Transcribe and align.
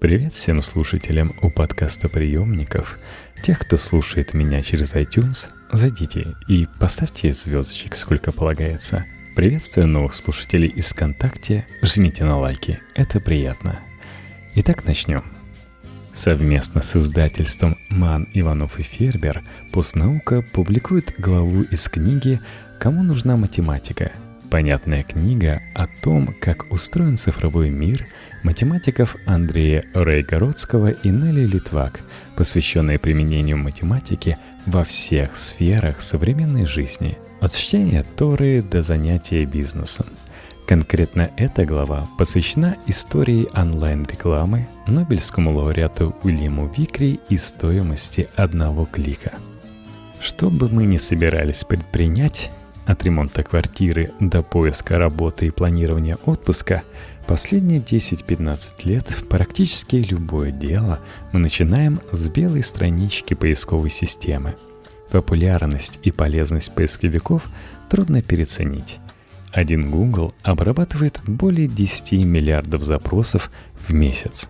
Привет 0.00 0.32
всем 0.32 0.62
слушателям 0.62 1.34
у 1.42 1.50
подкаста 1.50 2.08
приемников. 2.08 2.98
Тех, 3.42 3.58
кто 3.58 3.76
слушает 3.76 4.32
меня 4.32 4.62
через 4.62 4.94
iTunes, 4.94 5.48
зайдите 5.70 6.28
и 6.48 6.66
поставьте 6.78 7.34
звездочек, 7.34 7.94
сколько 7.94 8.32
полагается. 8.32 9.04
Приветствую 9.36 9.88
новых 9.88 10.14
слушателей 10.14 10.68
из 10.68 10.86
ВКонтакте, 10.86 11.66
жмите 11.82 12.24
на 12.24 12.38
лайки, 12.38 12.80
это 12.94 13.20
приятно. 13.20 13.78
Итак, 14.54 14.86
начнем. 14.86 15.22
Совместно 16.14 16.80
с 16.80 16.96
издательством 16.96 17.76
«Ман, 17.90 18.26
Иванов 18.32 18.78
и 18.78 18.82
Фербер» 18.82 19.42
постнаука 19.70 20.40
публикует 20.40 21.12
главу 21.18 21.64
из 21.64 21.90
книги 21.90 22.40
«Кому 22.78 23.02
нужна 23.02 23.36
математика?» 23.36 24.12
Понятная 24.50 25.04
книга 25.04 25.62
о 25.74 25.86
том, 25.86 26.34
как 26.40 26.72
устроен 26.72 27.16
цифровой 27.16 27.70
мир 27.70 28.08
математиков 28.42 29.14
Андрея 29.24 29.84
Рейгородского 29.94 30.90
и 30.90 31.08
Нелли 31.08 31.46
Литвак, 31.46 32.00
посвященная 32.34 32.98
применению 32.98 33.58
математики 33.58 34.36
во 34.66 34.82
всех 34.82 35.36
сферах 35.36 36.00
современной 36.00 36.66
жизни, 36.66 37.16
от 37.40 37.52
чтения 37.52 38.04
Торы 38.16 38.60
до 38.60 38.82
занятия 38.82 39.44
бизнесом. 39.44 40.06
Конкретно 40.66 41.30
эта 41.36 41.64
глава 41.64 42.08
посвящена 42.18 42.76
истории 42.88 43.48
онлайн-рекламы, 43.54 44.66
Нобелевскому 44.88 45.52
лауреату 45.52 46.16
Уильяму 46.24 46.68
Викри 46.76 47.20
и 47.28 47.36
стоимости 47.36 48.28
одного 48.34 48.84
клика. 48.84 49.32
Что 50.20 50.50
бы 50.50 50.68
мы 50.68 50.86
ни 50.86 50.96
собирались 50.96 51.62
предпринять, 51.62 52.50
от 52.86 53.04
ремонта 53.04 53.42
квартиры 53.42 54.12
до 54.20 54.42
поиска 54.42 54.98
работы 54.98 55.46
и 55.46 55.50
планирования 55.50 56.18
отпуска, 56.24 56.82
последние 57.26 57.80
10-15 57.80 58.58
лет 58.84 59.06
практически 59.28 59.96
любое 59.96 60.50
дело 60.50 61.00
мы 61.32 61.40
начинаем 61.40 62.00
с 62.10 62.28
белой 62.28 62.62
странички 62.62 63.34
поисковой 63.34 63.90
системы. 63.90 64.56
Популярность 65.10 65.98
и 66.02 66.10
полезность 66.10 66.72
поисковиков 66.72 67.48
трудно 67.88 68.22
переоценить. 68.22 68.98
Один 69.52 69.90
Google 69.90 70.32
обрабатывает 70.42 71.18
более 71.26 71.66
10 71.66 72.24
миллиардов 72.24 72.82
запросов 72.82 73.50
в 73.88 73.92
месяц. 73.92 74.48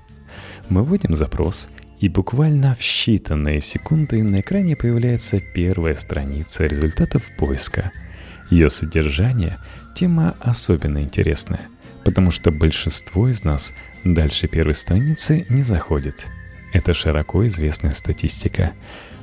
Мы 0.69 0.85
вводим 0.85 1.15
запрос, 1.15 1.69
и 2.01 2.09
буквально 2.09 2.75
в 2.75 2.81
считанные 2.81 3.61
секунды 3.61 4.23
на 4.23 4.41
экране 4.41 4.77
появляется 4.77 5.41
первая 5.41 5.95
страница 5.95 6.65
результатов 6.65 7.25
поиска– 7.39 7.91
ее 8.51 8.71
содержание– 8.71 9.57
тема 9.95 10.35
особенно 10.41 11.03
интересная, 11.03 11.69
потому 12.05 12.31
что 12.31 12.51
большинство 12.51 13.29
из 13.29 13.45
нас 13.45 13.73
дальше 14.05 14.49
первой 14.49 14.75
страницы 14.75 15.47
не 15.49 15.63
заходит. 15.63 16.27
Это 16.73 16.95
широко 16.95 17.47
известная 17.47 17.93
статистика. 17.93 18.73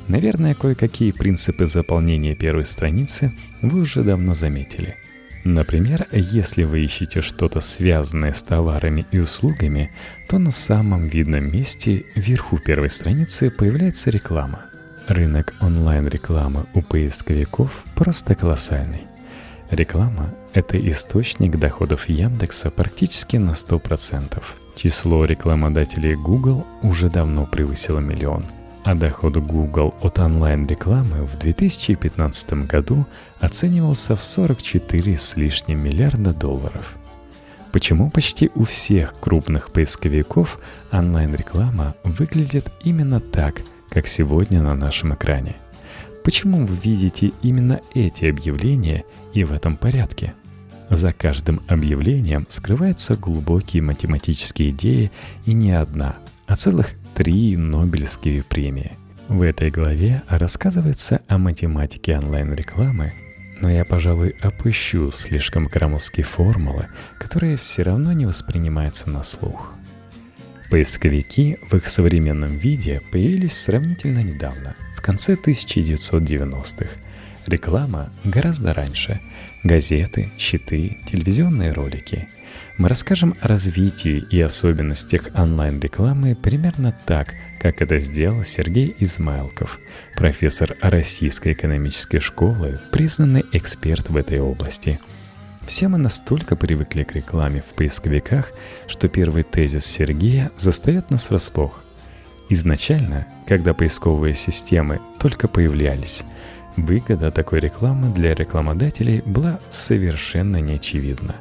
Наверное, 0.07 0.53
кое-какие 0.53 1.11
принципы 1.11 1.65
заполнения 1.65 2.35
первой 2.35 2.65
страницы 2.65 3.33
вы 3.61 3.81
уже 3.81 4.03
давно 4.03 4.33
заметили. 4.33 4.95
Например, 5.43 6.07
если 6.11 6.63
вы 6.63 6.83
ищете 6.83 7.21
что-то 7.21 7.61
связанное 7.61 8.33
с 8.33 8.43
товарами 8.43 9.05
и 9.11 9.19
услугами, 9.19 9.91
то 10.27 10.39
на 10.39 10.51
самом 10.51 11.07
видном 11.07 11.51
месте 11.51 12.05
вверху 12.15 12.57
первой 12.57 12.89
страницы 12.89 13.49
появляется 13.49 14.09
реклама. 14.09 14.65
Рынок 15.07 15.55
онлайн-рекламы 15.61 16.65
у 16.73 16.81
поисковиков 16.81 17.83
просто 17.95 18.35
колоссальный. 18.35 19.07
Реклама– 19.71 20.33
это 20.53 20.77
источник 20.77 21.57
доходов 21.57 22.07
Яндекса 22.07 22.71
практически 22.71 23.35
на 23.35 23.51
100%. 23.51 24.41
Число 24.75 25.25
рекламодателей 25.25 26.15
Google 26.15 26.65
уже 26.83 27.09
давно 27.09 27.45
превысило 27.45 27.99
миллион, 27.99 28.45
а 28.85 28.95
доход 28.95 29.35
Google 29.35 29.93
от 30.01 30.19
онлайн-рекламы 30.19 31.25
в 31.25 31.37
2015 31.37 32.53
году 32.65 33.05
оценивался 33.41 34.15
в 34.15 34.23
44 34.23 35.17
с 35.17 35.35
лишним 35.35 35.83
миллиарда 35.83 36.33
долларов. 36.33 36.95
Почему 37.73 38.09
почти 38.09 38.49
у 38.55 38.63
всех 38.63 39.19
крупных 39.19 39.71
поисковиков 39.71 40.59
онлайн-реклама 40.93 41.93
выглядит 42.05 42.71
именно 42.85 43.19
так, 43.19 43.63
как 43.89 44.07
сегодня 44.07 44.61
на 44.61 44.75
нашем 44.75 45.13
экране– 45.13 45.57
Почему 46.27 46.65
вы 46.65 46.75
видите 46.83 47.31
именно 47.41 47.79
эти 47.93 48.25
объявления 48.25 49.05
и 49.33 49.45
в 49.45 49.53
этом 49.53 49.77
порядке? 49.77 50.33
За 50.89 51.13
каждым 51.13 51.61
объявлением 51.69 52.45
скрываются 52.49 53.15
глубокие 53.15 53.81
математические 53.81 54.71
идеи 54.71 55.09
и 55.45 55.53
не 55.53 55.71
одна, 55.71 56.17
а 56.45 56.57
целых 56.57 56.95
три 57.15 57.55
Нобелевские 57.55 58.43
премии. 58.43 58.91
В 59.29 59.41
этой 59.41 59.69
главе 59.69 60.21
рассказывается 60.27 61.21
о 61.29 61.37
математике 61.37 62.17
онлайн-рекламы, 62.17 63.13
но 63.61 63.69
я, 63.69 63.85
пожалуй, 63.85 64.35
опущу 64.41 65.11
слишком 65.11 65.67
громоздкие 65.67 66.25
формулы, 66.25 66.87
которые 67.19 67.55
все 67.55 67.83
равно 67.83 68.11
не 68.11 68.25
воспринимаются 68.25 69.09
на 69.09 69.23
слух. 69.23 69.75
Поисковики 70.69 71.57
в 71.69 71.75
их 71.75 71.87
современном 71.87 72.57
виде 72.57 73.01
появились 73.13 73.57
сравнительно 73.57 74.21
недавно– 74.21 74.75
конце 75.07 75.35
1990-х. 75.35 76.89
Реклама 77.45 78.09
гораздо 78.25 78.73
раньше. 78.73 79.21
Газеты, 79.63 80.33
щиты, 80.37 80.97
телевизионные 81.09 81.71
ролики. 81.71 82.27
Мы 82.77 82.89
расскажем 82.89 83.33
о 83.39 83.47
развитии 83.47 84.21
и 84.29 84.41
особенностях 84.41 85.29
онлайн-рекламы 85.33 86.35
примерно 86.35 86.93
так, 87.05 87.33
как 87.57 87.81
это 87.81 87.99
сделал 87.99 88.43
Сергей 88.43 88.93
Измайлков, 88.99 89.79
профессор 90.17 90.75
Российской 90.81 91.53
экономической 91.53 92.19
школы, 92.19 92.77
признанный 92.91 93.45
эксперт 93.53 94.09
в 94.09 94.17
этой 94.17 94.41
области. 94.41 94.99
Все 95.65 95.87
мы 95.87 95.97
настолько 95.97 96.57
привыкли 96.57 97.03
к 97.03 97.15
рекламе 97.15 97.61
в 97.61 97.73
поисковиках, 97.75 98.51
что 98.87 99.07
первый 99.07 99.43
тезис 99.43 99.85
Сергея 99.85 100.51
застает 100.57 101.11
нас 101.11 101.29
врасплох. 101.29 101.86
Изначально, 102.49 103.27
когда 103.45 103.73
поисковые 103.73 104.33
системы 104.33 105.01
только 105.19 105.49
появлялись, 105.49 106.23
выгода 106.77 107.29
такой 107.29 107.59
рекламы 107.59 108.13
для 108.13 108.33
рекламодателей 108.33 109.21
была 109.25 109.59
совершенно 109.69 110.61
неочевидна. 110.61 111.35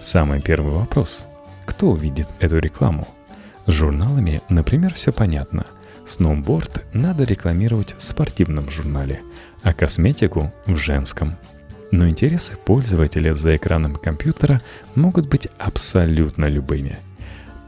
Самый 0.00 0.40
первый 0.40 0.72
вопрос– 0.72 1.28
кто 1.66 1.90
увидит 1.90 2.28
эту 2.40 2.58
рекламу? 2.58 3.06
С 3.66 3.72
журналами, 3.72 4.40
например, 4.48 4.94
все 4.94 5.12
понятно. 5.12 5.66
Сноуборд 6.06 6.84
надо 6.94 7.24
рекламировать 7.24 7.94
в 7.96 8.02
спортивном 8.02 8.70
журнале, 8.70 9.20
а 9.62 9.74
косметику– 9.74 10.52
в 10.66 10.76
женском. 10.76 11.36
Но 11.90 12.08
интересы 12.08 12.56
пользователя 12.56 13.34
за 13.34 13.56
экраном 13.56 13.96
компьютера 13.96 14.62
могут 14.94 15.28
быть 15.28 15.48
абсолютно 15.58 16.46
любыми– 16.46 16.96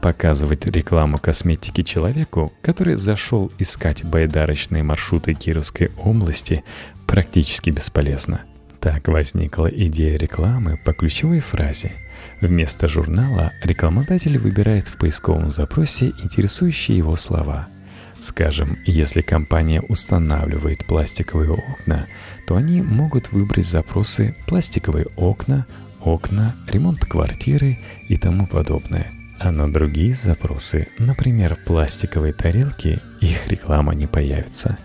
Показывать 0.03 0.65
рекламу 0.65 1.17
косметики 1.17 1.81
человеку, 1.81 2.51
который 2.61 2.95
зашел 2.95 3.53
искать 3.57 4.03
байдарочные 4.03 4.83
маршруты 4.83 5.33
Кировской 5.33 5.91
области, 5.97 6.65
практически 7.07 7.69
бесполезно. 7.69 8.41
Так 8.81 9.07
возникла 9.07 9.67
идея 9.67 10.17
рекламы 10.17 10.77
по 10.83 10.91
ключевой 10.91 11.39
фразе. 11.39 11.93
Вместо 12.41 12.89
журнала 12.89 13.53
рекламодатель 13.63 14.37
выбирает 14.37 14.87
в 14.87 14.97
поисковом 14.97 15.49
запросе 15.49 16.11
интересующие 16.21 16.97
его 16.97 17.15
слова. 17.15 17.69
Скажем, 18.19 18.77
если 18.85 19.21
компания 19.21 19.79
устанавливает 19.79 20.85
пластиковые 20.85 21.51
окна, 21.51 22.07
то 22.45 22.57
они 22.57 22.81
могут 22.81 23.31
выбрать 23.31 23.65
запросы 23.65 24.35
«пластиковые 24.47 25.05
окна», 25.15 25.65
«окна», 26.01 26.57
«ремонт 26.67 27.05
квартиры» 27.05 27.79
и 28.09 28.17
тому 28.17 28.47
подобное– 28.47 29.09
а 29.39 29.51
на 29.51 29.71
другие 29.71 30.15
запросы, 30.15 30.87
например, 30.99 31.57
пластиковые 31.65 32.33
тарелки, 32.33 32.99
их 33.19 33.47
реклама 33.47 33.93
не 33.93 34.07
появится. 34.07 34.77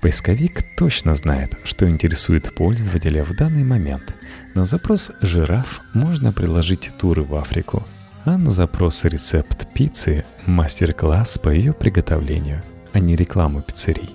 Поисковик 0.00 0.62
точно 0.76 1.14
знает, 1.14 1.58
что 1.64 1.88
интересует 1.88 2.54
пользователя 2.54 3.24
в 3.24 3.34
данный 3.34 3.64
момент. 3.64 4.14
На 4.54 4.64
запрос 4.64 5.10
«жираф» 5.20 5.80
можно 5.94 6.32
приложить 6.32 6.90
туры 6.98 7.22
в 7.22 7.34
Африку, 7.34 7.84
а 8.24 8.38
на 8.38 8.50
запрос 8.50 9.04
«рецепт 9.04 9.66
пиццы»– 9.72 10.24
мастер-класс 10.46 11.38
по 11.38 11.48
ее 11.48 11.72
приготовлению, 11.72 12.62
а 12.92 13.00
не 13.00 13.16
рекламу 13.16 13.62
пиццерий. 13.62 14.10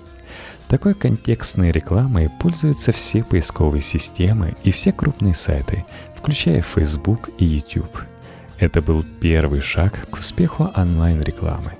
Такой 0.68 0.94
контекстной 0.94 1.70
рекламой 1.70 2.30
пользуются 2.40 2.92
все 2.92 3.22
поисковые 3.22 3.82
системы 3.82 4.56
и 4.64 4.70
все 4.70 4.92
крупные 4.92 5.34
сайты, 5.34 5.84
включая 6.16 6.62
Facebook 6.62 7.28
и 7.38 7.44
YouTube– 7.44 7.98
это 8.62 8.80
был 8.80 9.04
первый 9.20 9.60
шаг 9.60 10.06
к 10.08 10.18
успеху 10.18 10.70
онлайн-рекламы. 10.76 11.72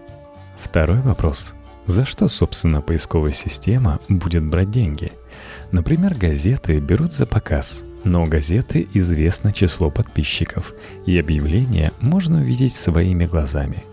Второй 0.59 1.01
вопрос. 1.03 1.55
За 1.87 2.05
что, 2.05 2.27
собственно, 2.27 2.81
поисковая 2.81 3.31
система 3.31 4.01
будет 4.09 4.45
брать 4.45 4.73
деньги? 4.73 5.13
Например, 5.71 6.13
газеты 6.13 6.81
берут 6.81 7.13
за 7.13 7.25
показ, 7.25 7.85
но 8.03 8.25
у 8.25 8.27
газеты 8.27 8.89
известно 8.95 9.53
число 9.53 9.91
подписчиков, 9.91 10.75
и 11.07 11.17
объявление 11.17 11.93
можно 12.01 12.41
увидеть 12.41 12.75
своими 12.75 13.27
глазами. 13.27 13.85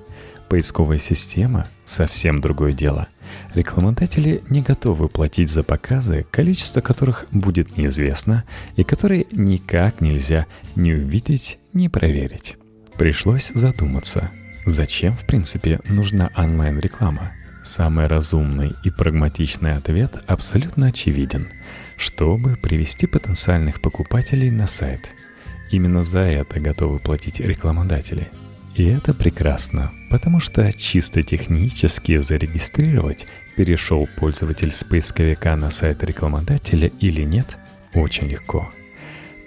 Поисковая 0.48 0.98
система– 0.98 1.68
совсем 1.86 2.42
другое 2.42 2.74
дело. 2.74 3.08
Рекламодатели 3.54 4.42
не 4.50 4.64
готовы 4.64 5.10
платить 5.10 5.52
за 5.52 5.62
показы, 5.62 6.26
количество 6.32 6.82
которых 6.82 7.28
будет 7.30 7.78
неизвестно 7.78 8.46
и 8.78 8.84
которые 8.84 9.28
никак 9.32 10.02
нельзя 10.02 10.48
ни 10.76 10.92
увидеть, 10.92 11.60
ни 11.72 11.88
проверить. 11.88 12.58
Пришлось 13.00 13.50
задуматься, 13.56 14.30
зачем 14.66 15.16
в 15.16 15.26
принципе 15.26 15.80
нужна 15.88 16.30
онлайн-реклама– 16.36 17.32
Самый 17.64 18.08
разумный 18.08 18.72
и 18.84 18.90
прагматичный 18.90 19.74
ответ 19.74 20.24
абсолютно 20.28 20.88
очевиден, 20.88 21.50
чтобы 21.98 22.56
привести 22.56 23.06
потенциальных 23.06 23.82
покупателей 23.82 24.50
на 24.50 24.66
сайт. 24.66 25.12
Именно 25.70 26.04
за 26.04 26.20
это 26.20 26.60
готовы 26.60 27.00
платить 27.00 27.40
рекламодатели. 27.40 28.30
И 28.76 28.86
это 28.86 29.14
прекрасно, 29.14 29.92
потому 30.10 30.40
что 30.40 30.72
чисто 30.72 31.22
технически 31.22 32.18
зарегистрировать, 32.18 33.28
перешел 33.56 34.08
пользователь 34.18 34.72
с 34.72 34.84
поисковика 34.84 35.56
на 35.56 35.70
сайт 35.70 36.04
рекламодателя 36.04 36.90
или 37.00 37.24
нет, 37.24 37.58
очень 37.94 38.28
легко. 38.28 38.72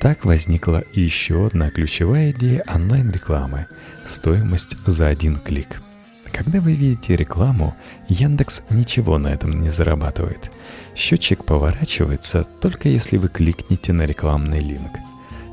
Так 0.02 0.24
возникла 0.24 0.82
еще 0.92 1.46
одна 1.46 1.70
ключевая 1.70 2.32
идея 2.32 2.64
онлайн-рекламы– 2.66 3.66
стоимость 4.04 4.76
за 4.84 5.06
один 5.06 5.36
клик– 5.36 5.80
когда 6.32 6.60
вы 6.60 6.72
видите 6.72 7.14
рекламу, 7.14 7.76
Яндекс 8.08 8.62
ничего 8.70 9.18
на 9.18 9.28
этом 9.28 9.60
не 9.60 9.68
зарабатывает. 9.68 10.50
Счетчик 10.96 11.44
поворачивается 11.44 12.44
только 12.60 12.88
если 12.88 13.18
вы 13.18 13.28
кликнете 13.28 13.92
на 13.92 14.06
рекламный 14.06 14.58
линк. 14.60 14.92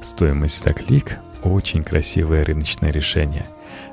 Стоимость 0.02 0.64
за 0.64 0.74
клик– 0.74 1.20
очень 1.44 1.84
красивое 1.84 2.44
рыночное 2.44 2.92
решение. 2.92 3.46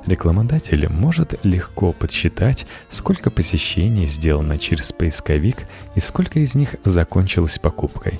Рекламодатель 0.05 0.87
может 0.89 1.37
легко 1.43 1.91
подсчитать, 1.91 2.65
сколько 2.89 3.29
посещений 3.29 4.05
сделано 4.07 4.57
через 4.57 4.91
поисковик 4.91 5.67
и 5.95 5.99
сколько 5.99 6.39
из 6.39 6.55
них 6.55 6.77
закончилось 6.83 7.59
покупкой. 7.59 8.19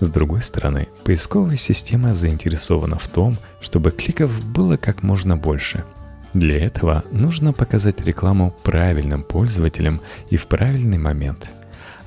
С 0.00 0.08
другой 0.10 0.42
стороны, 0.42 0.88
поисковая 1.04 1.56
система 1.56 2.14
заинтересована 2.14 2.98
в 2.98 3.06
том, 3.08 3.36
чтобы 3.60 3.90
кликов 3.90 4.44
было 4.52 4.76
как 4.76 5.02
можно 5.02 5.36
больше– 5.36 5.84
для 6.32 6.64
этого 6.64 7.04
нужно 7.10 7.52
показать 7.52 8.06
рекламу 8.06 8.54
правильным 8.62 9.24
пользователям 9.24 10.00
и 10.30 10.36
в 10.36 10.46
правильный 10.46 10.98
момент. 10.98 11.50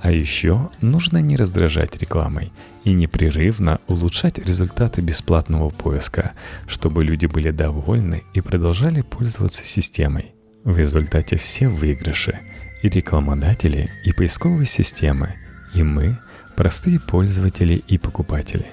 А 0.02 0.12
еще 0.12 0.70
нужно 0.82 1.18
не 1.18 1.36
раздражать 1.36 1.98
рекламой 1.98 2.52
и 2.86 2.94
непрерывно 2.94 3.80
улучшать 3.88 4.38
результаты 4.38 5.02
бесплатного 5.02 5.70
поиска, 5.70 6.34
чтобы 6.68 7.04
люди 7.04 7.26
были 7.26 7.52
довольны 7.52 8.24
и 8.34 8.42
продолжали 8.42 9.02
пользоваться 9.02 9.66
системой. 9.66 10.34
В 10.64 10.78
результате 10.78 11.36
все 11.36 11.68
выигрыши– 11.68 12.40
и 12.84 12.90
рекламодатели, 12.90 13.90
и 14.04 14.12
поисковые 14.12 14.66
системы, 14.66 15.36
и 15.74 15.82
мы, 15.84 16.20
простые 16.56 17.00
пользователи 17.00 17.82
и 17.88 17.98
покупатели. 17.98 18.68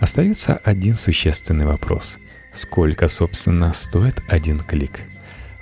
Остается 0.00 0.54
один 0.54 0.94
существенный 0.94 1.66
вопрос– 1.66 2.18
Сколько, 2.52 3.08
собственно, 3.08 3.72
стоит 3.72 4.22
один 4.28 4.60
клик? 4.60 5.02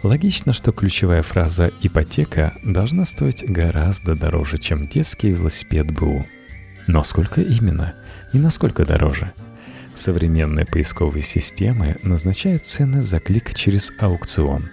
Логично, 0.03 0.53
что 0.53 0.73
ключевая 0.73 1.23
фраза 1.23 1.73
«ипотека» 1.83 2.55
должна 2.63 3.05
стоить 3.05 3.45
гораздо 3.45 4.15
дороже, 4.15 4.59
чем 4.59 4.87
детский 4.87 5.31
велосипед 5.31 5.91
БУ. 5.91 6.25
Но 6.87 7.03
сколько 7.03 7.43
именно? 7.43 7.95
И 8.33 8.39
насколько 8.39 8.85
дороже? 8.85 9.33
Современные 9.95 10.65
поисковые 10.65 11.23
системы 11.23 11.97
назначают 12.03 12.65
цены 12.65 13.03
за 13.03 13.19
клик 13.19 13.53
через 13.55 13.93
аукцион. 13.99 14.71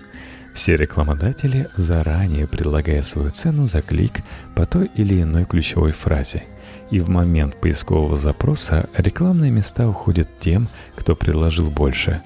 Все 0.54 0.78
рекламодатели 0.78 1.70
заранее 1.76 2.48
предлагают 2.48 3.06
свою 3.06 3.32
цену 3.32 3.66
за 3.66 3.82
клик 3.82 4.22
по 4.56 4.66
той 4.66 4.90
или 4.96 5.22
иной 5.22 5.46
ключевой 5.46 5.92
фразе– 5.92 6.44
и 6.94 7.00
в 7.00 7.10
момент 7.10 7.56
поискового 7.56 8.18
запроса 8.18 8.88
рекламные 8.96 9.50
места 9.50 9.90
уходят 9.90 10.30
тем, 10.40 10.68
кто 10.96 11.16
предложил 11.16 11.72
больше. 11.72 12.22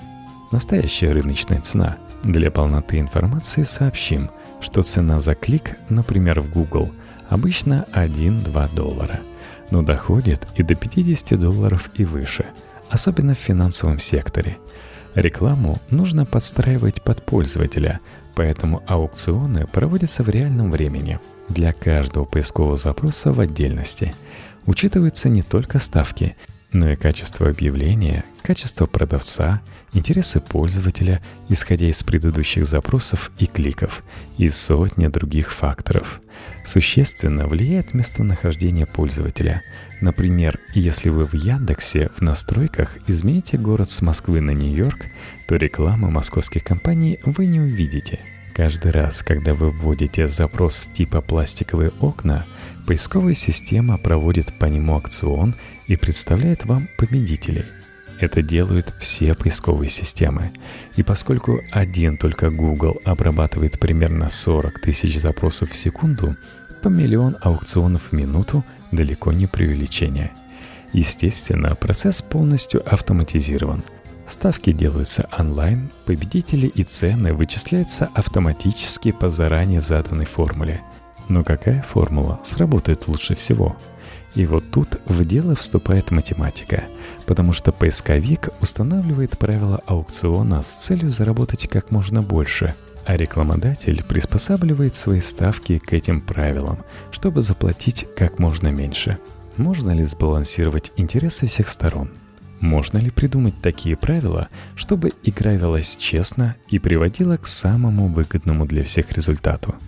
Настоящая 0.51 1.13
рыночная 1.13 1.62
цена. 1.62 1.95
Для 2.24 2.51
полноты 2.51 3.00
информации 3.00 3.63
сообщим, 3.63 4.30
что 4.59 4.81
цена 4.81 5.21
за 5.21 5.35
клик, 5.35 5.77
например, 5.88 6.41
в 6.41 6.51
Google, 6.51 6.91
обычно 7.30 7.85
1-2 7.94 8.75
доллара, 8.75 9.21
но 9.71 9.83
доходит 9.83 10.45
и 10.56 10.63
до 10.63 10.75
50 10.75 11.39
долларов 11.39 11.89
и 11.95 12.03
выше, 12.03 12.47
особенно 12.89 13.35
в 13.35 13.39
финансовом 13.39 14.00
секторе. 14.00 14.57
Рекламу 15.15 15.77
нужно 15.89 16.25
подстраивать 16.25 17.01
под 17.01 17.24
пользователя, 17.24 18.00
поэтому 18.36 18.83
аукционы 18.88 19.65
проводятся 19.68 20.24
в 20.24 20.30
реальном 20.30 20.71
времени 20.71 21.19
для 21.50 21.74
каждого 21.74 22.25
поискового 22.25 22.77
запроса 22.77 23.31
в 23.31 23.39
отдельности– 23.39 24.13
Учитываются 24.68 25.30
не 25.30 25.44
только 25.44 25.80
ставки, 25.80 26.36
но 26.74 26.89
и 26.89 26.98
качество 26.98 27.50
объявления, 27.50 28.25
качество 28.44 28.86
продавца, 28.86 29.62
интересы 29.93 30.39
пользователя, 30.39 31.21
исходя 31.49 31.87
из 31.87 32.03
предыдущих 32.03 32.65
запросов 32.65 33.31
и 33.39 33.45
кликов, 33.45 34.03
и 34.37 34.49
сотни 34.49 35.07
других 35.07 35.51
факторов. 35.51 36.21
Существенно 36.65 37.47
влияет 37.47 37.93
местонахождение 37.93 38.85
пользователя. 38.85 39.61
Например, 40.01 40.59
если 40.73 41.09
вы 41.09 41.25
в 41.25 41.33
Яндексе 41.33 42.09
в 42.15 42.21
настройках 42.21 42.97
измените 43.07 43.57
город 43.57 43.89
с 43.89 44.01
Москвы 44.01 44.41
на 44.41 44.51
Нью-Йорк, 44.51 45.05
то 45.47 45.55
рекламы 45.55 46.11
московских 46.11 46.63
компаний 46.63 47.19
вы 47.25 47.47
не 47.47 47.59
увидите. 47.59 48.19
Каждый 48.53 48.91
раз, 48.91 49.23
когда 49.23 49.53
вы 49.53 49.69
вводите 49.69 50.27
запрос 50.27 50.89
типа 50.93 51.21
«пластиковые 51.21 51.91
окна», 51.99 52.45
Поисковая 52.87 53.33
система 53.33 53.97
проводит 53.97 54.53
по 54.53 54.65
нему 54.65 54.95
акцион 54.95 55.55
и 55.87 55.97
представляет 55.97 56.63
вам 56.63 56.87
победителей. 56.97 57.65
Это 58.19 58.41
делают 58.41 58.93
все 58.99 59.33
поисковые 59.33 59.89
системы. 59.89 60.51
И 60.95 61.03
поскольку 61.03 61.61
один 61.71 62.17
только 62.17 62.49
Google 62.49 62.97
обрабатывает 63.05 63.79
примерно 63.79 64.29
40 64.29 64.79
тысяч 64.79 65.19
запросов 65.19 65.71
в 65.71 65.75
секунду, 65.75 66.35
по 66.81 66.87
миллион 66.87 67.37
аукционов 67.41 68.11
в 68.11 68.11
минуту 68.13 68.63
далеко 68.91 69.31
не 69.31 69.47
преувеличение. 69.47 70.31
Естественно, 70.93 71.75
процесс 71.75 72.21
полностью 72.21 72.81
автоматизирован. 72.91 73.83
Ставки 74.27 74.71
делаются 74.71 75.27
онлайн, 75.37 75.89
победители 76.05 76.67
и 76.67 76.83
цены 76.83 77.33
вычисляются 77.33 78.09
автоматически 78.13 79.11
по 79.11 79.29
заранее 79.29 79.81
заданной 79.81 80.25
формуле– 80.25 80.81
но 81.30 81.44
какая 81.44 81.81
формула 81.81 82.39
сработает 82.44 83.07
лучше 83.07 83.35
всего? 83.35 83.75
И 84.37 84.45
вот 84.45 84.69
тут 84.69 84.99
в 85.07 85.25
дело 85.25 85.56
вступает 85.56 86.11
математика, 86.11 86.83
потому 87.25 87.53
что 87.53 87.71
поисковик 87.71 88.49
устанавливает 88.61 89.35
правила 89.35 89.81
аукциона 89.87 90.61
с 90.61 90.75
целью 90.75 91.09
заработать 91.09 91.67
как 91.67 91.89
можно 91.89 92.21
больше, 92.21 92.75
а 93.03 93.17
рекламодатель 93.17 94.03
приспосабливает 94.03 94.94
свои 94.94 95.21
ставки 95.21 95.79
к 95.79 95.91
этим 95.91 96.21
правилам, 96.21 96.77
чтобы 97.09 97.41
заплатить 97.41 98.06
как 98.15 98.37
можно 98.37 98.67
меньше. 98.67 99.17
Можно 99.56 99.89
ли 99.89 100.03
сбалансировать 100.03 100.91
интересы 100.97 101.47
всех 101.47 101.67
сторон? 101.67 102.11
Можно 102.59 102.99
ли 102.99 103.09
придумать 103.09 103.59
такие 103.59 103.97
правила, 103.97 104.49
чтобы 104.75 105.13
игра 105.23 105.53
велась 105.53 105.97
честно 105.97 106.56
и 106.69 106.77
приводила 106.77 107.37
к 107.37 107.47
самому 107.47 108.07
выгодному 108.07 108.67
для 108.67 108.83
всех 108.83 109.11
результату– 109.13 109.73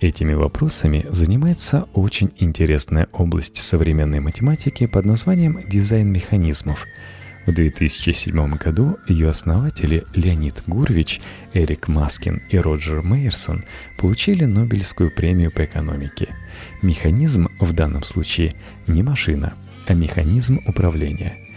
Этими 0.00 0.32
вопросами 0.32 1.04
занимается 1.10 1.86
очень 1.92 2.30
интересная 2.38 3.08
область 3.12 3.56
современной 3.56 4.20
математики 4.20 4.86
под 4.86 5.04
названием 5.04 5.60
«дизайн 5.68 6.10
механизмов». 6.10 6.86
В 7.46 7.52
2007 7.52 8.54
году 8.54 8.96
ее 9.06 9.28
основатели 9.28 10.04
Леонид 10.14 10.62
Гурвич, 10.66 11.20
Эрик 11.52 11.88
Маскин 11.88 12.40
и 12.48 12.56
Роджер 12.56 13.02
Мейерсон 13.02 13.62
получили 13.98 14.46
Нобелевскую 14.46 15.14
премию 15.14 15.50
по 15.50 15.64
экономике. 15.66 16.28
Механизм 16.80 17.48
в 17.60 17.74
данном 17.74 18.02
случае 18.02 18.54
не 18.86 19.02
машина, 19.02 19.52
а 19.86 19.92
механизм 19.92 20.60
управления– 20.66 21.34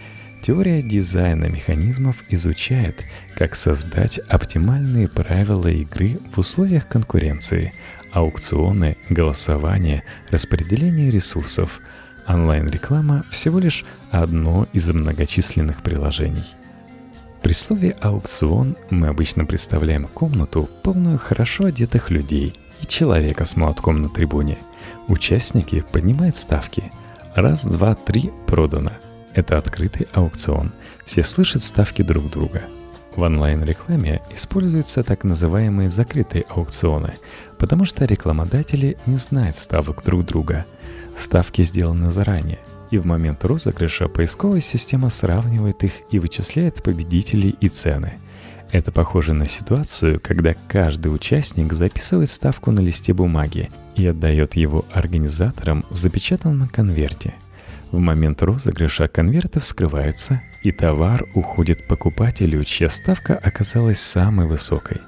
Теория 0.46 0.82
дизайна 0.82 1.46
механизмов 1.46 2.22
изучает, 2.28 3.02
как 3.34 3.56
создать 3.56 4.18
оптимальные 4.18 5.08
правила 5.08 5.68
игры 5.68 6.18
в 6.34 6.38
условиях 6.38 6.86
конкуренции, 6.86 7.72
аукционы, 8.14 8.96
голосование, 9.10 10.04
распределение 10.30 11.10
ресурсов. 11.10 11.80
Онлайн-реклама 12.26 13.24
всего 13.30 13.58
лишь 13.58 13.84
одно 14.10 14.66
из 14.72 14.88
многочисленных 14.88 15.82
приложений. 15.82 16.44
При 17.42 17.52
слове 17.52 17.90
«аукцион» 18.00 18.76
мы 18.88 19.08
обычно 19.08 19.44
представляем 19.44 20.06
комнату, 20.06 20.70
полную 20.82 21.18
хорошо 21.18 21.66
одетых 21.66 22.10
людей 22.10 22.54
и 22.80 22.86
человека 22.86 23.44
с 23.44 23.56
молотком 23.56 24.00
на 24.00 24.08
трибуне. 24.08 24.56
Участники 25.08 25.84
поднимают 25.92 26.36
ставки. 26.36 26.90
Раз, 27.34 27.66
два, 27.66 27.94
три– 27.94 28.30
продано. 28.46 28.92
Это 29.34 29.58
открытый 29.58 30.06
аукцион. 30.14 30.72
Все 31.04 31.22
слышат 31.22 31.62
ставки 31.62 32.00
друг 32.00 32.30
друга– 32.30 32.62
В 33.16 33.22
онлайн-рекламе 33.22 34.22
используются 34.34 35.04
так 35.04 35.22
называемые 35.22 35.88
закрытые 35.88 36.44
аукционы, 36.48 37.14
потому 37.58 37.84
что 37.84 38.04
рекламодатели 38.04 38.96
не 39.06 39.18
знают 39.18 39.54
ставок 39.54 40.02
друг 40.04 40.24
друга. 40.24 40.66
Ставки 41.16 41.62
сделаны 41.62 42.10
заранее, 42.10 42.58
и 42.90 42.98
в 42.98 43.06
момент 43.06 43.44
розыгрыша 43.44 44.08
поисковая 44.08 44.60
система 44.60 45.10
сравнивает 45.10 45.84
их 45.84 45.92
и 46.10 46.18
вычисляет 46.18 46.82
победителей 46.82 47.56
и 47.60 47.68
цены. 47.68 48.14
Это 48.72 48.90
похоже 48.90 49.32
на 49.32 49.46
ситуацию, 49.46 50.18
когда 50.20 50.54
каждый 50.66 51.14
участник 51.14 51.72
записывает 51.72 52.28
ставку 52.28 52.72
на 52.72 52.80
листе 52.80 53.12
бумаги 53.12 53.70
и 53.94 54.04
отдает 54.08 54.56
его 54.56 54.84
организаторам 54.90 55.84
в 55.88 55.94
запечатанном 55.94 56.68
конверте. 56.68 57.34
В 57.92 57.98
момент 57.98 58.42
розыгрыша 58.42 59.06
конверты 59.06 59.60
вскрываются, 59.60 60.42
и 60.64 60.72
товар 60.72 61.24
уходит 61.34 61.86
покупателю, 61.86 62.64
чья 62.64 62.88
ставка 62.88 63.36
оказалась 63.36 64.00
самой 64.00 64.48
высокой. 64.48 65.00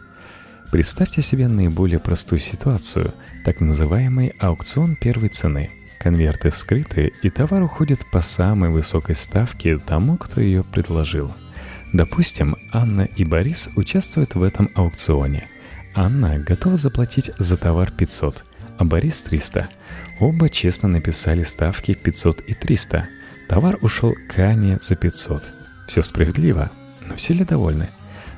Представьте 0.70 1.20
себе 1.22 1.48
наиболее 1.48 1.98
простую 1.98 2.38
ситуацию, 2.38 3.12
так 3.44 3.60
называемый 3.60 4.34
аукцион 4.38 4.94
первой 4.94 5.30
цены. 5.30 5.70
Конверты 5.98 6.50
вскрыты, 6.50 7.12
и 7.22 7.30
товар 7.30 7.62
уходит 7.62 8.00
по 8.12 8.20
самой 8.20 8.70
высокой 8.70 9.16
ставке 9.16 9.78
тому, 9.78 10.16
кто 10.16 10.40
ее 10.40 10.62
предложил– 10.62 11.34
Допустим, 11.92 12.56
Анна 12.72 13.08
и 13.16 13.24
Борис 13.24 13.70
участвуют 13.76 14.34
в 14.34 14.42
этом 14.42 14.68
аукционе. 14.74 15.48
Анна 15.94 16.38
готова 16.38 16.76
заплатить 16.76 17.30
за 17.38 17.56
товар 17.56 17.90
500, 17.90 18.44
а 18.76 18.84
Борис 18.84 19.22
300. 19.22 19.68
Оба 20.20 20.48
честно 20.48 20.88
написали 20.88 21.42
ставки 21.42 21.94
500 21.94 22.42
и 22.42 22.54
300. 22.54 23.08
Товар 23.48 23.78
ушел 23.80 24.14
к 24.28 24.38
Анне 24.38 24.78
за 24.80 24.96
500. 24.96 25.50
Все 25.86 26.02
справедливо, 26.02 26.70
но 27.06 27.14
все 27.14 27.34
ли 27.34 27.44
довольны? 27.44 27.88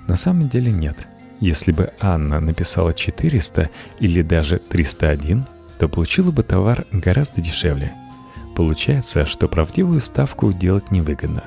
На 0.06 0.16
самом 0.16 0.48
деле 0.48 0.70
нет. 0.70 1.08
Если 1.40 1.72
бы 1.72 1.92
Анна 2.00 2.40
написала 2.40 2.92
400 2.92 3.70
или 4.00 4.22
даже 4.22 4.58
301, 4.58 5.46
то 5.78 5.88
получила 5.88 6.30
бы 6.30 6.42
товар 6.42 6.84
гораздо 6.90 7.40
дешевле. 7.40 7.92
Получается, 8.56 9.24
что 9.24 9.48
правдивую 9.48 10.00
ставку 10.00 10.52
делать 10.52 10.90
невыгодно. 10.90 11.44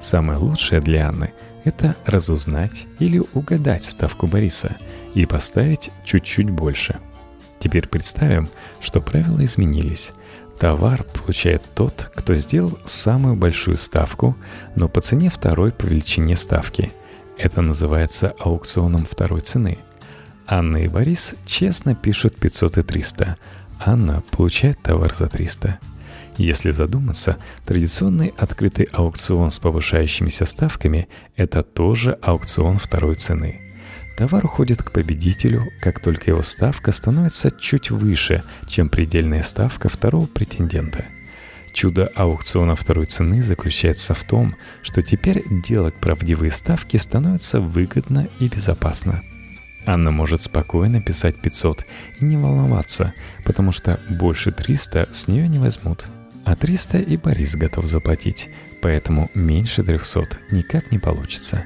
Самое 0.00 0.38
лучшее 0.38 0.80
для 0.80 1.08
Анны 1.08 1.32
это 1.64 1.94
разузнать 2.04 2.86
или 2.98 3.22
угадать 3.32 3.84
ставку 3.84 4.26
Бориса 4.26 4.76
и 5.14 5.26
поставить 5.26 5.90
чуть-чуть 6.04 6.50
больше. 6.50 6.98
Теперь 7.58 7.88
представим, 7.88 8.48
что 8.80 9.00
правила 9.00 9.42
изменились. 9.42 10.12
Товар 10.58 11.02
получает 11.02 11.62
тот, 11.74 12.10
кто 12.14 12.34
сделал 12.34 12.78
самую 12.84 13.36
большую 13.36 13.76
ставку, 13.76 14.36
но 14.76 14.88
по 14.88 15.00
цене 15.00 15.28
второй 15.28 15.72
по 15.72 15.84
величине 15.84 16.36
ставки. 16.36 16.92
Это 17.36 17.60
называется 17.60 18.34
аукционом 18.38 19.06
второй 19.10 19.40
цены. 19.40 19.78
Анна 20.46 20.78
и 20.78 20.88
Борис 20.88 21.34
честно 21.46 21.94
пишут 21.94 22.36
500 22.36 22.78
и 22.78 22.82
300. 22.82 23.36
Анна 23.80 24.22
получает 24.30 24.80
товар 24.80 25.14
за 25.14 25.28
300. 25.28 25.78
Если 26.36 26.70
задуматься, 26.70 27.36
традиционный 27.64 28.34
открытый 28.36 28.88
аукцион 28.92 29.50
с 29.50 29.58
повышающимися 29.58 30.44
ставками– 30.44 31.08
это 31.36 31.62
тоже 31.62 32.18
аукцион 32.22 32.78
второй 32.78 33.14
цены. 33.14 33.63
Товар 34.16 34.44
уходит 34.44 34.82
к 34.82 34.92
победителю, 34.92 35.72
как 35.80 35.98
только 35.98 36.30
его 36.30 36.42
ставка 36.42 36.92
становится 36.92 37.50
чуть 37.50 37.90
выше, 37.90 38.44
чем 38.68 38.88
предельная 38.88 39.42
ставка 39.42 39.88
второго 39.88 40.26
претендента. 40.26 41.06
Чудо 41.72 42.06
аукциона 42.14 42.76
второй 42.76 43.06
цены 43.06 43.42
заключается 43.42 44.14
в 44.14 44.22
том, 44.22 44.54
что 44.82 45.02
теперь 45.02 45.42
делать 45.50 45.94
правдивые 45.94 46.52
ставки 46.52 46.96
становится 46.96 47.60
выгодно 47.60 48.28
и 48.38 48.46
безопасно. 48.46 49.24
Анна 49.84 50.12
может 50.12 50.42
спокойно 50.42 51.02
писать 51.02 51.36
500 51.42 51.84
и 52.20 52.24
не 52.24 52.36
волноваться, 52.36 53.12
потому 53.44 53.72
что 53.72 53.98
больше 54.08 54.52
300 54.52 55.08
с 55.10 55.26
нее 55.26 55.48
не 55.48 55.58
возьмут. 55.58 56.06
А 56.44 56.54
300 56.54 56.98
и 56.98 57.16
Борис 57.16 57.56
готов 57.56 57.86
заплатить, 57.86 58.48
поэтому 58.80 59.30
меньше 59.34 59.82
300 59.82 60.38
никак 60.52 60.92
не 60.92 61.00
получится. 61.00 61.64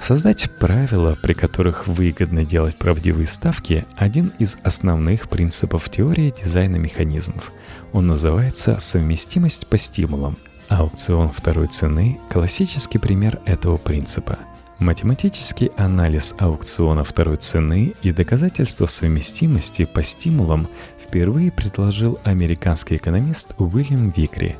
Создать 0.00 0.50
правила, 0.58 1.18
при 1.20 1.34
которых 1.34 1.86
выгодно 1.86 2.44
делать 2.44 2.76
правдивые 2.76 3.26
ставки– 3.26 3.84
один 3.96 4.32
из 4.38 4.56
основных 4.62 5.28
принципов 5.28 5.90
теории 5.90 6.32
дизайна 6.42 6.76
механизмов. 6.76 7.52
Он 7.92 8.06
называется 8.06 8.78
«совместимость 8.78 9.66
по 9.66 9.76
стимулам». 9.76 10.36
Аукцион 10.68 11.30
второй 11.30 11.66
цены– 11.66 12.18
классический 12.30 12.98
пример 12.98 13.40
этого 13.44 13.76
принципа. 13.76 14.38
Математический 14.78 15.72
анализ 15.76 16.34
аукциона 16.38 17.02
второй 17.02 17.36
цены 17.36 17.94
и 18.02 18.12
доказательство 18.12 18.86
совместимости 18.86 19.84
по 19.84 20.04
стимулам 20.04 20.68
впервые 21.02 21.50
предложил 21.50 22.20
американский 22.22 22.96
экономист 22.96 23.54
Уильям 23.58 24.10
Викри. 24.10 24.56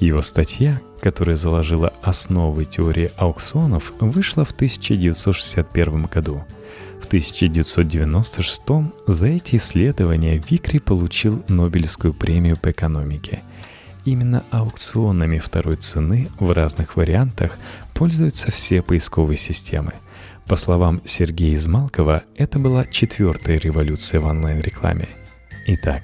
Его 0.00 0.22
статья, 0.22 0.80
которая 1.00 1.36
заложила 1.36 1.92
основы 2.02 2.64
теории 2.64 3.10
аукционов, 3.16 3.92
вышла 4.00 4.44
в 4.44 4.52
1961 4.52 6.04
году. 6.06 6.44
В 7.00 7.06
1996 7.06 8.62
за 9.06 9.26
эти 9.26 9.56
исследования 9.56 10.42
Викри 10.48 10.78
получил 10.78 11.42
Нобелевскую 11.48 12.12
премию 12.12 12.56
по 12.56 12.70
экономике. 12.70 13.40
Именно 14.04 14.44
аукционами 14.50 15.38
второй 15.38 15.76
цены 15.76 16.28
в 16.38 16.50
разных 16.50 16.96
вариантах 16.96 17.58
пользуются 17.94 18.50
все 18.50 18.82
поисковые 18.82 19.36
системы. 19.36 19.92
По 20.46 20.56
словам 20.56 21.02
Сергея 21.04 21.54
Измалкова, 21.54 22.22
это 22.36 22.58
была 22.58 22.84
четвертая 22.86 23.58
революция 23.58 24.20
в 24.20 24.26
онлайн-рекламе– 24.26 25.08
Итак, 25.70 26.02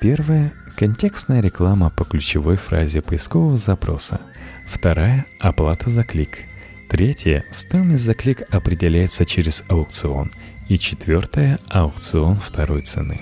первая– 0.00 0.52
контекстная 0.76 1.40
реклама 1.40 1.90
по 1.90 2.04
ключевой 2.04 2.56
фразе 2.56 3.00
поискового 3.00 3.56
запроса. 3.56 4.20
Вторая– 4.66 5.24
оплата 5.40 5.88
за 5.88 6.04
клик. 6.04 6.44
Третья– 6.88 7.44
стоимость 7.50 8.04
за 8.04 8.14
клик 8.14 8.42
определяется 8.50 9.24
через 9.24 9.64
аукцион. 9.68 10.30
И 10.68 10.78
четвертая– 10.78 11.58
аукцион 11.68 12.36
второй 12.36 12.82
цены. 12.82 13.20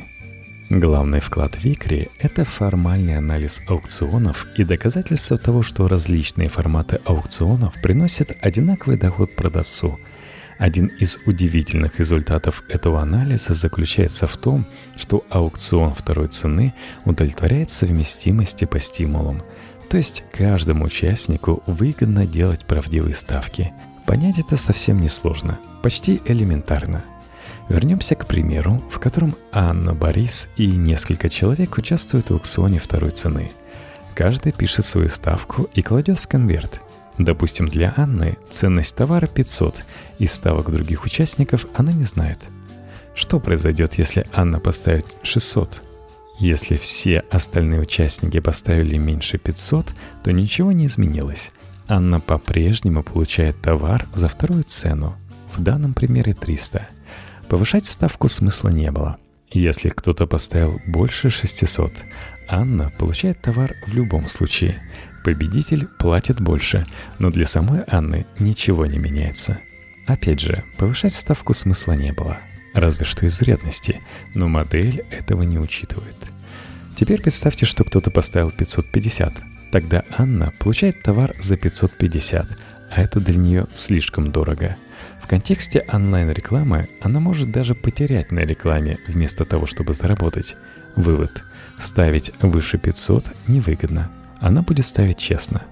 Главный 0.68 1.20
вклад 1.20 1.62
Викри– 1.62 2.08
это 2.18 2.44
формальный 2.44 3.16
анализ 3.16 3.62
аукционов 3.68 4.46
и 4.56 4.64
доказательство 4.64 5.36
того, 5.36 5.62
что 5.62 5.86
различные 5.86 6.48
форматы 6.48 6.98
аукционов 7.04 7.74
приносят 7.80 8.36
одинаковый 8.40 8.98
доход 8.98 9.34
продавцу– 9.36 10.00
один 10.58 10.86
из 10.86 11.18
удивительных 11.26 11.98
результатов 11.98 12.62
этого 12.68 13.02
анализа 13.02 13.54
заключается 13.54 14.26
в 14.26 14.36
том, 14.36 14.66
что 14.96 15.24
аукцион 15.30 15.94
второй 15.94 16.28
цены 16.28 16.72
удовлетворяет 17.04 17.70
совместимости 17.70 18.64
по 18.64 18.78
стимулам. 18.80 19.42
То 19.88 19.96
есть 19.96 20.24
каждому 20.32 20.84
участнику 20.86 21.62
выгодно 21.66 22.26
делать 22.26 22.64
правдивые 22.64 23.14
ставки. 23.14 23.72
Понять 24.06 24.38
это 24.38 24.56
совсем 24.56 25.00
несложно, 25.00 25.58
почти 25.82 26.20
элементарно. 26.24 27.04
Вернемся 27.68 28.14
к 28.14 28.26
примеру, 28.26 28.82
в 28.90 28.98
котором 28.98 29.34
Анна, 29.50 29.94
Борис 29.94 30.48
и 30.56 30.66
несколько 30.66 31.30
человек 31.30 31.78
участвуют 31.78 32.28
в 32.28 32.34
аукционе 32.34 32.78
второй 32.78 33.10
цены. 33.10 33.50
Каждый 34.14 34.52
пишет 34.52 34.84
свою 34.84 35.08
ставку 35.08 35.68
и 35.74 35.82
кладет 35.82 36.18
в 36.18 36.28
конверт. 36.28 36.82
Допустим, 37.18 37.68
для 37.68 37.94
Анны 37.96 38.36
ценность 38.50 38.94
товара 38.94 39.26
500, 39.26 39.84
и 40.18 40.26
ставок 40.26 40.70
других 40.70 41.04
участников 41.04 41.66
она 41.74 41.92
не 41.92 42.04
знает. 42.04 42.38
Что 43.14 43.40
произойдет, 43.40 43.94
если 43.94 44.26
Анна 44.32 44.60
поставит 44.60 45.06
600? 45.22 45.82
Если 46.40 46.76
все 46.76 47.22
остальные 47.30 47.80
участники 47.80 48.40
поставили 48.40 48.96
меньше 48.96 49.38
500, 49.38 49.94
то 50.24 50.32
ничего 50.32 50.72
не 50.72 50.86
изменилось. 50.86 51.52
Анна 51.86 52.18
по-прежнему 52.18 53.02
получает 53.02 53.60
товар 53.60 54.06
за 54.14 54.28
вторую 54.28 54.64
цену, 54.64 55.16
в 55.54 55.62
данном 55.62 55.94
примере 55.94 56.32
300. 56.32 56.88
Повышать 57.48 57.86
ставку 57.86 58.28
смысла 58.28 58.70
не 58.70 58.90
было. 58.90 59.18
Если 59.50 59.90
кто-то 59.90 60.26
поставил 60.26 60.80
больше 60.86 61.30
600, 61.30 61.92
Анна 62.48 62.92
получает 62.98 63.40
товар 63.40 63.74
в 63.86 63.94
любом 63.94 64.28
случае– 64.28 64.82
Победитель 65.24 65.86
платит 65.86 66.38
больше, 66.38 66.84
но 67.18 67.30
для 67.30 67.46
самой 67.46 67.82
Анны 67.88 68.26
ничего 68.38 68.84
не 68.84 68.98
меняется. 68.98 69.58
Опять 70.06 70.40
же, 70.40 70.64
повышать 70.76 71.14
ставку 71.14 71.54
смысла 71.54 71.92
не 71.92 72.12
было. 72.12 72.38
Разве 72.72 73.04
что 73.04 73.26
из 73.26 73.40
вредности, 73.40 74.00
но 74.34 74.48
модель 74.48 75.04
этого 75.10 75.42
не 75.42 75.58
учитывает. 75.58 76.16
Теперь 76.96 77.22
представьте, 77.22 77.66
что 77.66 77.84
кто-то 77.84 78.10
поставил 78.10 78.50
550. 78.50 79.32
Тогда 79.70 80.04
Анна 80.16 80.52
получает 80.58 81.02
товар 81.02 81.34
за 81.40 81.56
550, 81.56 82.58
а 82.90 83.02
это 83.02 83.20
для 83.20 83.36
нее 83.36 83.66
слишком 83.74 84.30
дорого. 84.30 84.76
В 85.22 85.26
контексте 85.26 85.84
онлайн-рекламы 85.92 86.88
она 87.00 87.20
может 87.20 87.50
даже 87.50 87.74
потерять 87.74 88.30
на 88.30 88.40
рекламе 88.40 88.98
вместо 89.08 89.44
того, 89.44 89.66
чтобы 89.66 89.94
заработать. 89.94 90.56
Вывод. 90.96 91.42
Ставить 91.78 92.32
выше 92.40 92.78
500 92.78 93.32
невыгодно 93.48 94.10
она 94.44 94.60
будет 94.60 94.84
ставить 94.84 95.16
честно. 95.16 95.62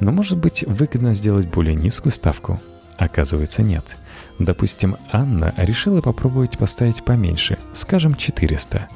Но 0.00 0.10
может 0.10 0.38
быть 0.38 0.64
выгодно 0.66 1.14
сделать 1.14 1.46
более 1.46 1.76
низкую 1.76 2.12
ставку? 2.12 2.60
Оказывается, 3.00 3.62
нет. 3.62 3.96
Допустим, 4.38 4.96
Анна 5.10 5.54
решила 5.56 6.02
попробовать 6.02 6.58
поставить 6.58 7.02
поменьше, 7.02 7.58
скажем, 7.72 8.14
400. 8.14 8.88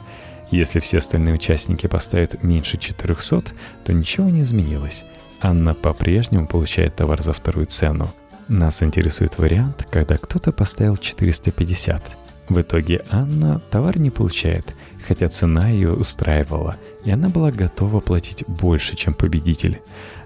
Если 0.51 0.79
все 0.81 0.99
остальные 0.99 1.35
участники 1.35 1.87
поставят 1.87 2.43
меньше 2.43 2.77
400, 2.77 3.55
то 3.85 3.93
ничего 3.95 4.29
не 4.29 4.43
изменилось. 4.43 5.05
Анна 5.41 5.73
по-прежнему 5.73 6.47
получает 6.47 6.95
товар 6.95 7.23
за 7.23 7.33
вторую 7.33 7.65
цену. 7.65 8.11
Нас 8.47 8.83
интересует 8.83 9.39
вариант, 9.39 9.89
когда 9.91 10.19
кто-то 10.19 10.53
поставил 10.53 10.99
450. 10.99 12.03
В 12.51 12.61
итоге 12.61 13.03
Анна 13.11 13.59
товар 13.71 13.99
не 13.99 14.11
получает, 14.11 14.75
хотя 15.09 15.29
цена 15.29 15.71
ее 15.71 15.95
устраивала, 15.95 16.77
и 17.07 17.11
она 17.11 17.31
была 17.31 17.51
готова 17.51 18.01
платить 18.01 18.45
больше, 18.47 18.97
чем 18.97 19.15
победитель. 19.15 19.81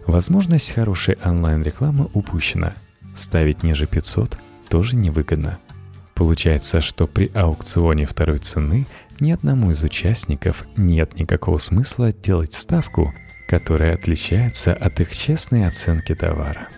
Возможность 0.05 0.73
хорошей 0.73 1.17
онлайн-рекламы 1.25 2.09
упущена. 2.13 2.75
Ставить 3.19 3.65
ниже 3.65 3.87
500 3.87 4.39
тоже 4.69 4.95
невыгодно. 4.95 5.59
Получается, 6.15 6.81
что 6.81 7.09
при 7.09 7.29
аукционе 7.35 8.07
второй 8.07 8.39
цены 8.39 8.87
ни 9.19 9.33
одному 9.33 9.73
из 9.73 9.83
участников 9.83 10.65
нет 10.77 11.19
никакого 11.19 11.59
смысла 11.59 12.13
делать 12.13 12.55
ставку, 12.55 13.13
которая 13.49 13.95
отличается 13.95 14.73
от 14.73 15.01
их 15.01 15.13
честной 15.13 15.67
оценки 15.67 16.15
товара. 16.15 16.69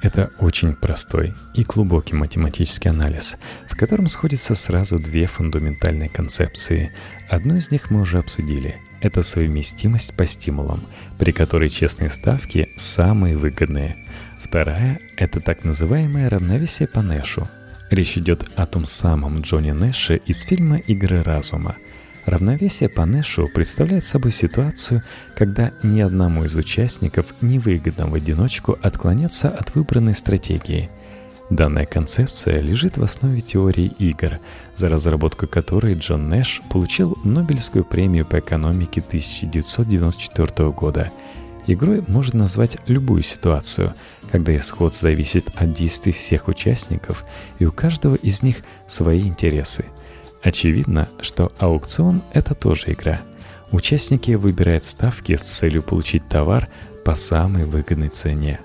Это 0.00 0.30
очень 0.38 0.72
простой 0.74 1.34
и 1.54 1.62
глубокий 1.62 2.16
математический 2.16 2.90
анализ, 2.90 3.36
в 3.68 3.76
котором 3.76 4.08
сходятся 4.08 4.54
сразу 4.54 4.98
две 4.98 5.26
фундаментальные 5.26 6.08
концепции. 6.08 6.90
Одну 7.28 7.56
из 7.56 7.70
них 7.70 7.90
мы 7.90 8.00
уже 8.00 8.18
обсудили. 8.18 8.76
Это 9.02 9.22
совместимость 9.22 10.14
по 10.14 10.24
стимулам, 10.24 10.86
при 11.18 11.32
которой 11.32 11.68
честные 11.68 12.08
ставки 12.08 12.70
самые 12.76 13.36
выгодные. 13.36 13.96
Вторая– 14.56 14.98
это 15.18 15.40
так 15.40 15.64
называемое 15.64 16.30
равновесие 16.30 16.88
по 16.88 17.02
Нэшу. 17.02 17.46
Речь 17.90 18.16
идет 18.16 18.48
о 18.56 18.64
том 18.64 18.86
самом 18.86 19.42
Джонни 19.42 19.72
Нэше 19.72 20.16
из 20.24 20.40
фильма 20.40 20.78
«Игры 20.78 21.22
разума», 21.22 21.76
Равновесие 22.24 22.88
по 22.88 23.04
Нэшу 23.04 23.48
представляет 23.52 24.02
собой 24.04 24.32
ситуацию, 24.32 25.02
когда 25.36 25.72
ни 25.82 26.00
одному 26.00 26.44
из 26.44 26.56
участников 26.56 27.34
невыгодно 27.42 28.06
в 28.06 28.14
одиночку 28.14 28.78
отклоняться 28.80 29.50
от 29.50 29.74
выбранной 29.74 30.14
стратегии. 30.14 30.88
Данная 31.50 31.84
концепция 31.84 32.60
лежит 32.60 32.96
в 32.96 33.02
основе 33.02 33.42
теории 33.42 33.92
игр, 33.98 34.38
за 34.74 34.88
разработку 34.88 35.46
которой 35.46 35.96
Джон 35.96 36.30
Нэш 36.30 36.62
получил 36.70 37.18
Нобелевскую 37.24 37.84
премию 37.84 38.24
по 38.24 38.38
экономике 38.38 39.02
1994 39.06 40.70
года. 40.70 41.12
Игрой 41.66 42.02
можно 42.06 42.40
назвать 42.40 42.78
любую 42.86 43.22
ситуацию, 43.22 43.94
когда 44.30 44.56
исход 44.56 44.94
зависит 44.94 45.48
от 45.56 45.72
действий 45.72 46.12
всех 46.12 46.48
участников, 46.48 47.24
и 47.58 47.66
у 47.66 47.72
каждого 47.72 48.14
из 48.14 48.42
них 48.42 48.58
свои 48.86 49.22
интересы– 49.22 49.86
Очевидно, 50.46 51.08
что 51.20 51.50
аукцион– 51.58 52.22
это 52.32 52.54
тоже 52.54 52.92
игра. 52.92 53.20
Участники 53.72 54.30
выбирают 54.30 54.84
ставки 54.84 55.34
с 55.34 55.42
целью 55.42 55.82
получить 55.82 56.28
товар 56.28 56.68
по 57.04 57.16
самой 57.16 57.64
выгодной 57.64 58.10
цене. 58.10 58.60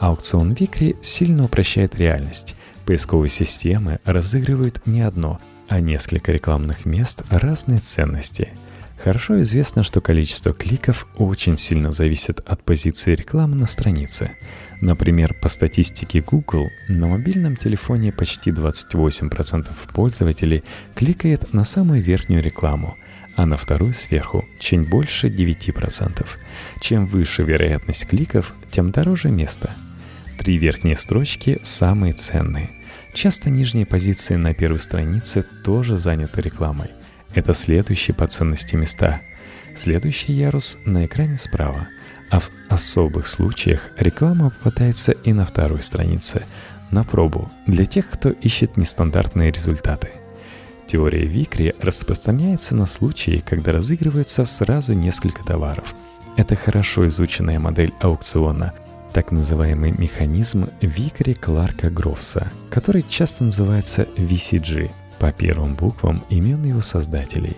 Аукцион 0.00 0.54
Викри 0.54 0.96
сильно 1.02 1.44
упрощает 1.44 1.94
реальность. 1.94 2.56
Поисковые 2.84 3.30
системы 3.30 4.00
разыгрывают 4.04 4.84
не 4.86 5.02
одно, 5.02 5.38
а 5.68 5.78
несколько 5.78 6.32
рекламных 6.32 6.84
мест 6.84 7.22
разной 7.30 7.78
ценности. 7.78 8.48
Хорошо 8.98 9.40
известно, 9.42 9.82
что 9.82 10.00
количество 10.00 10.52
кликов 10.52 11.06
очень 11.16 11.58
сильно 11.58 11.92
зависит 11.92 12.40
от 12.40 12.62
позиции 12.62 13.14
рекламы 13.14 13.56
на 13.56 13.66
странице– 13.66 14.36
Например, 14.84 15.32
по 15.32 15.48
статистике 15.48 16.20
Google, 16.20 16.68
на 16.88 17.06
мобильном 17.06 17.56
телефоне 17.56 18.12
почти 18.12 18.50
28% 18.50 19.72
пользователей 19.94 20.62
кликает 20.94 21.54
на 21.54 21.64
самую 21.64 22.02
верхнюю 22.02 22.42
рекламу, 22.42 22.94
а 23.34 23.46
на 23.46 23.56
вторую 23.56 23.94
сверху 23.94 24.44
чуть 24.58 24.86
больше 24.86 25.28
9%. 25.28 26.26
Чем 26.80 27.06
выше 27.06 27.44
вероятность 27.44 28.06
кликов, 28.06 28.54
тем 28.70 28.90
дороже 28.90 29.30
место. 29.30 29.70
Три 30.38 30.58
верхние 30.58 30.96
строчки 30.96 31.58
самые 31.62 32.12
ценные. 32.12 32.68
Часто 33.14 33.48
нижние 33.48 33.86
позиции 33.86 34.34
на 34.34 34.52
первой 34.52 34.80
странице 34.80 35.46
тоже 35.64 35.96
заняты 35.96 36.42
рекламой. 36.42 36.90
Это 37.34 37.54
следующие 37.54 38.14
по 38.14 38.26
ценности 38.26 38.76
места. 38.76 39.20
Следующий 39.76 40.32
ярус 40.32 40.78
на 40.84 41.04
экране 41.06 41.36
справа– 41.36 41.88
а 42.34 42.40
в 42.40 42.50
особых 42.68 43.28
случаях 43.28 43.90
реклама 43.96 44.50
попадается 44.50 45.12
и 45.12 45.32
на 45.32 45.44
второй 45.44 45.82
странице, 45.82 46.44
на 46.90 47.04
пробу, 47.04 47.48
для 47.66 47.86
тех, 47.86 48.10
кто 48.10 48.30
ищет 48.30 48.76
нестандартные 48.76 49.52
результаты. 49.52 50.08
Теория 50.88 51.26
Викри 51.26 51.74
распространяется 51.80 52.74
на 52.74 52.86
случаи, 52.86 53.42
когда 53.46 53.70
разыгрывается 53.70 54.44
сразу 54.44 54.94
несколько 54.94 55.44
товаров. 55.44 55.94
Это 56.36 56.56
хорошо 56.56 57.06
изученная 57.06 57.60
модель 57.60 57.92
аукциона, 58.00 58.74
так 59.12 59.30
называемый 59.30 59.94
механизм 59.96 60.68
Викри 60.80 61.34
Кларка 61.34 61.88
Грофса, 61.88 62.50
который 62.68 63.04
часто 63.08 63.44
называется 63.44 64.08
VCG 64.16 64.90
по 65.18 65.32
первым 65.32 65.74
буквам 65.74 66.24
имен 66.30 66.64
его 66.64 66.80
создателей. 66.80 67.56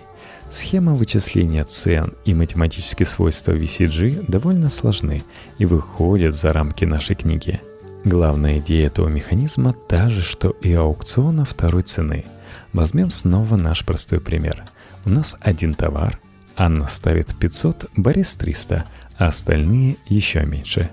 Схема 0.49 0.93
вычисления 0.93 1.63
цен 1.63 2.13
и 2.25 2.33
математические 2.33 3.05
свойства 3.05 3.51
VCG 3.51 4.25
довольно 4.27 4.69
сложны 4.69 5.23
и 5.57 5.65
выходят 5.65 6.33
за 6.33 6.53
рамки 6.53 6.85
нашей 6.85 7.15
книги. 7.15 7.59
Главная 8.05 8.59
идея 8.59 8.87
этого 8.87 9.09
механизма 9.09 9.73
та 9.73 10.09
же, 10.09 10.21
что 10.21 10.49
и 10.61 10.73
аукциона 10.73 11.43
второй 11.43 11.81
цены. 11.81 12.23
Возьмем 12.71 13.11
снова 13.11 13.57
наш 13.57 13.85
простой 13.85 14.21
пример. 14.21 14.63
У 15.03 15.09
нас 15.09 15.35
один 15.41 15.73
товар, 15.73 16.19
Анна 16.55 16.87
ставит 16.87 17.35
500, 17.35 17.91
Борис 17.95 18.33
300, 18.35 18.85
а 19.17 19.27
остальные 19.27 19.97
еще 20.07 20.43
меньше. 20.43 20.89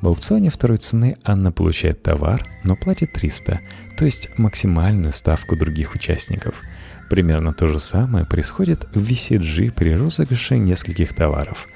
В 0.00 0.08
аукционе 0.08 0.50
второй 0.50 0.76
цены 0.76 1.16
Анна 1.24 1.52
получает 1.52 2.02
товар, 2.02 2.46
но 2.64 2.76
платит 2.76 3.12
300, 3.12 3.60
то 3.96 4.04
есть 4.04 4.30
максимальную 4.38 5.12
ставку 5.12 5.56
других 5.56 5.94
участников– 5.94 6.54
Примерно 7.08 7.54
то 7.54 7.66
же 7.66 7.78
самое 7.78 8.26
происходит 8.26 8.86
в 8.94 9.02
VCG 9.02 9.72
при 9.72 9.94
розыгрыше 9.94 10.58
нескольких 10.58 11.14
товаров. 11.14 11.68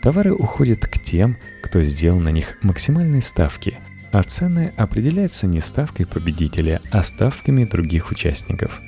Товары 0.00 0.32
уходят 0.32 0.86
к 0.86 1.02
тем, 1.02 1.36
кто 1.62 1.82
сделал 1.82 2.20
на 2.20 2.28
них 2.28 2.58
максимальные 2.62 3.22
ставки, 3.22 3.78
а 4.12 4.22
цены 4.22 4.72
определяются 4.76 5.46
не 5.48 5.60
ставкой 5.60 6.06
победителя, 6.06 6.80
а 6.92 7.02
ставками 7.02 7.64
других 7.64 8.12
участников. 8.12 8.80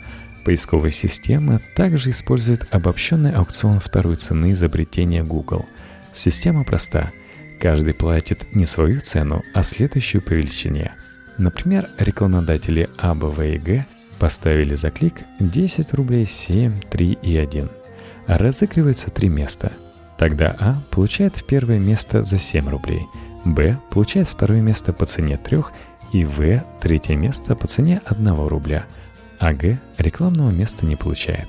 Поисковая 0.44 0.92
система 0.92 1.61
также 1.74 2.11
использует 2.11 2.66
обобщенный 2.70 3.33
аукцион 3.33 3.81
второй 3.81 4.14
цены 4.14 4.53
изобретения 4.53 5.24
Google. 5.24 5.66
Система 6.12 6.62
проста. 6.62 7.11
Каждый 7.60 7.94
платит 7.94 8.54
не 8.54 8.66
свою 8.66 9.00
цену, 9.00 9.42
а 9.52 9.62
следующую 9.62 10.22
по 10.22 10.32
величине. 10.32 10.92
Например, 11.38 11.88
рекламодатели 11.98 12.88
А, 12.96 13.14
Б, 13.14 13.28
В 13.28 13.42
и 13.42 13.58
Г– 13.58 13.86
Поставили 14.18 14.74
за 14.74 14.90
клик 14.90 15.14
10 15.38 15.94
рублей 15.94 16.26
7, 16.26 16.80
3 16.90 17.18
и 17.22 17.36
1. 17.36 17.68
Разыгрывается 18.26 19.10
три 19.10 19.28
места. 19.28 19.72
Тогда 20.18 20.56
А 20.58 20.82
получает 20.90 21.44
первое 21.44 21.78
место 21.78 22.22
за 22.22 22.38
7 22.38 22.68
рублей, 22.68 23.06
Б 23.44 23.78
получает 23.90 24.28
второе 24.28 24.60
место 24.60 24.92
по 24.92 25.06
цене 25.06 25.36
3 25.38 25.62
и 26.12 26.24
В 26.24 26.64
третье 26.80 27.14
место 27.14 27.54
по 27.54 27.66
цене 27.68 28.02
1 28.04 28.48
рубля, 28.48 28.86
а 29.38 29.52
Г 29.52 29.78
рекламного 29.98 30.50
места 30.50 30.84
не 30.84 30.96
получает. 30.96 31.48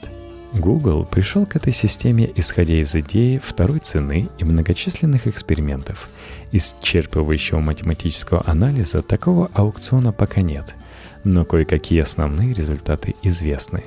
Google 0.53 1.05
пришел 1.05 1.45
к 1.45 1.55
этой 1.55 1.73
системе, 1.73 2.29
исходя 2.35 2.75
из 2.75 2.95
идеи 2.95 3.39
второй 3.43 3.79
цены 3.79 4.29
и 4.37 4.43
многочисленных 4.43 5.27
экспериментов. 5.27 6.09
Исчерпывающего 6.51 7.59
математического 7.59 8.43
анализа 8.45 9.01
такого 9.01 9.49
аукциона 9.53 10.11
пока 10.11 10.41
нет– 10.41 10.75
но 11.23 11.45
кое-какие 11.45 12.01
основные 12.01 12.53
результаты 12.53 13.15
известны. 13.23 13.83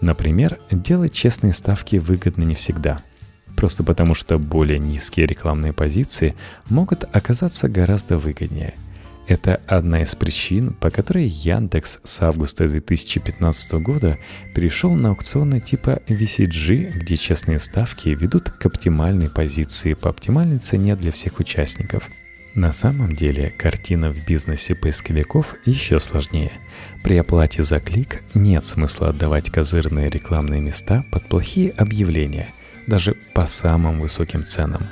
Например, 0.00 0.58
делать 0.70 1.12
честные 1.12 1.52
ставки 1.52 1.96
выгодно 1.96 2.42
не 2.42 2.54
всегда. 2.54 3.00
Просто 3.56 3.84
потому, 3.84 4.14
что 4.14 4.38
более 4.38 4.78
низкие 4.78 5.26
рекламные 5.26 5.72
позиции 5.72 6.34
могут 6.68 7.04
оказаться 7.14 7.68
гораздо 7.68 8.16
выгоднее. 8.16 8.74
Это 9.30 9.60
одна 9.68 10.02
из 10.02 10.16
причин, 10.16 10.72
по 10.72 10.90
которой 10.90 11.28
Яндекс 11.28 12.00
с 12.02 12.20
августа 12.20 12.68
2015 12.68 13.72
года 13.74 14.18
перешел 14.56 14.92
на 14.96 15.10
аукционы 15.10 15.60
типа 15.60 16.02
VCG, 16.08 16.98
где 16.98 17.16
честные 17.16 17.60
ставки 17.60 18.08
ведут 18.08 18.50
к 18.50 18.66
оптимальной 18.66 19.30
позиции 19.30 19.94
по 19.94 20.10
оптимальной 20.10 20.58
цене 20.58 20.96
для 20.96 21.12
всех 21.12 21.38
участников– 21.38 22.10
на 22.54 22.72
самом 22.72 23.14
деле 23.14 23.54
картина 23.56 24.10
в 24.10 24.26
бизнесе 24.26 24.74
поисковиков 24.74 25.54
еще 25.66 26.00
сложнее. 26.00 26.50
При 27.04 27.16
оплате 27.16 27.62
за 27.62 27.78
клик 27.78 28.24
нет 28.34 28.66
смысла 28.66 29.10
отдавать 29.10 29.52
козырные 29.52 30.10
рекламные 30.10 30.60
места 30.60 31.04
под 31.12 31.28
плохие 31.28 31.70
объявления, 31.70 32.48
даже 32.88 33.14
по 33.34 33.46
самым 33.46 34.00
высоким 34.00 34.44
ценам. 34.44 34.82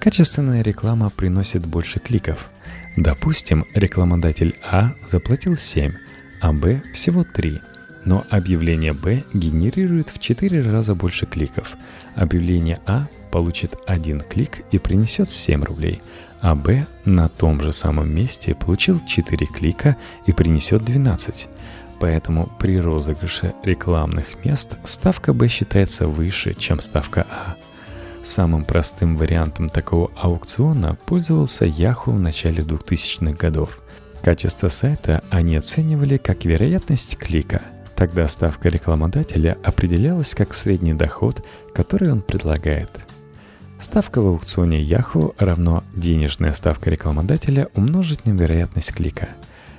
Качественная 0.00 0.62
реклама 0.62 1.10
приносит 1.10 1.66
больше 1.66 2.00
кликов. 2.00 2.48
Допустим, 2.96 3.66
рекламодатель 3.74 4.56
А 4.62 4.94
заплатил 5.06 5.56
7, 5.56 5.92
а 6.40 6.52
Б 6.52 6.82
всего 6.92 7.24
3. 7.24 7.60
Но 8.04 8.24
объявление 8.30 8.92
Б 8.92 9.22
генерирует 9.34 10.08
в 10.08 10.18
4 10.18 10.70
раза 10.70 10.94
больше 10.94 11.26
кликов. 11.26 11.76
Объявление 12.14 12.80
А 12.86 13.08
получит 13.30 13.76
1 13.86 14.20
клик 14.20 14.62
и 14.70 14.78
принесет 14.78 15.28
7 15.28 15.62
рублей, 15.64 16.00
а 16.40 16.54
Б 16.54 16.86
на 17.04 17.28
том 17.28 17.60
же 17.60 17.72
самом 17.72 18.14
месте 18.14 18.54
получил 18.54 19.00
4 19.06 19.46
клика 19.46 19.96
и 20.26 20.32
принесет 20.32 20.84
12. 20.84 21.48
Поэтому 22.00 22.50
при 22.58 22.78
розыгрыше 22.78 23.54
рекламных 23.62 24.44
мест 24.44 24.76
ставка 24.84 25.34
Б 25.34 25.48
считается 25.48 26.06
выше, 26.06 26.54
чем 26.54 26.80
ставка 26.80 27.26
А. 27.28 27.56
Самым 28.26 28.64
простым 28.64 29.16
вариантом 29.16 29.70
такого 29.70 30.10
аукциона 30.16 30.98
пользовался 31.06 31.64
Yahoo 31.64 32.10
в 32.10 32.18
начале 32.18 32.64
2000-х 32.64 33.36
годов. 33.38 33.78
Качество 34.20 34.66
сайта 34.66 35.22
они 35.30 35.54
оценивали 35.54 36.16
как 36.16 36.44
вероятность 36.44 37.16
клика. 37.18 37.62
Тогда 37.94 38.26
ставка 38.26 38.68
рекламодателя 38.68 39.56
определялась 39.62 40.34
как 40.34 40.54
средний 40.54 40.92
доход, 40.92 41.46
который 41.72 42.10
он 42.10 42.20
предлагает. 42.20 42.90
Ставка 43.78 44.20
в 44.20 44.26
аукционе 44.26 44.82
Yahoo 44.82 45.32
равно 45.38 45.84
денежная 45.94 46.52
ставка 46.52 46.90
рекламодателя 46.90 47.68
умножить 47.74 48.26
на 48.26 48.32
вероятность 48.32 48.92
клика– 48.92 49.28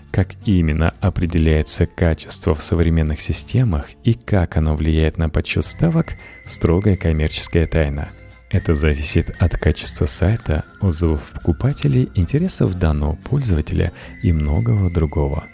как 0.10 0.30
именно 0.46 0.94
определяется 1.02 1.86
качество 1.86 2.56
в 2.56 2.64
современных 2.64 3.20
системах 3.20 3.90
и 4.06 4.14
как 4.14 4.56
оно 4.56 4.74
влияет 4.74 5.18
на 5.18 5.30
подсчет 5.30 5.66
ставок– 5.66 6.14
строгая 6.46 6.96
коммерческая 6.96 7.68
тайна. 7.68 8.08
Это 8.50 8.74
зависит 8.74 9.36
от 9.40 9.58
качества 9.58 10.06
сайта, 10.06 10.64
отзывов 10.80 11.32
покупателей, 11.34 12.10
интересов 12.16 12.76
данного 12.76 13.16
пользователя 13.16 13.92
и 14.24 14.32
многого 14.32 14.90
другого. 14.90 15.46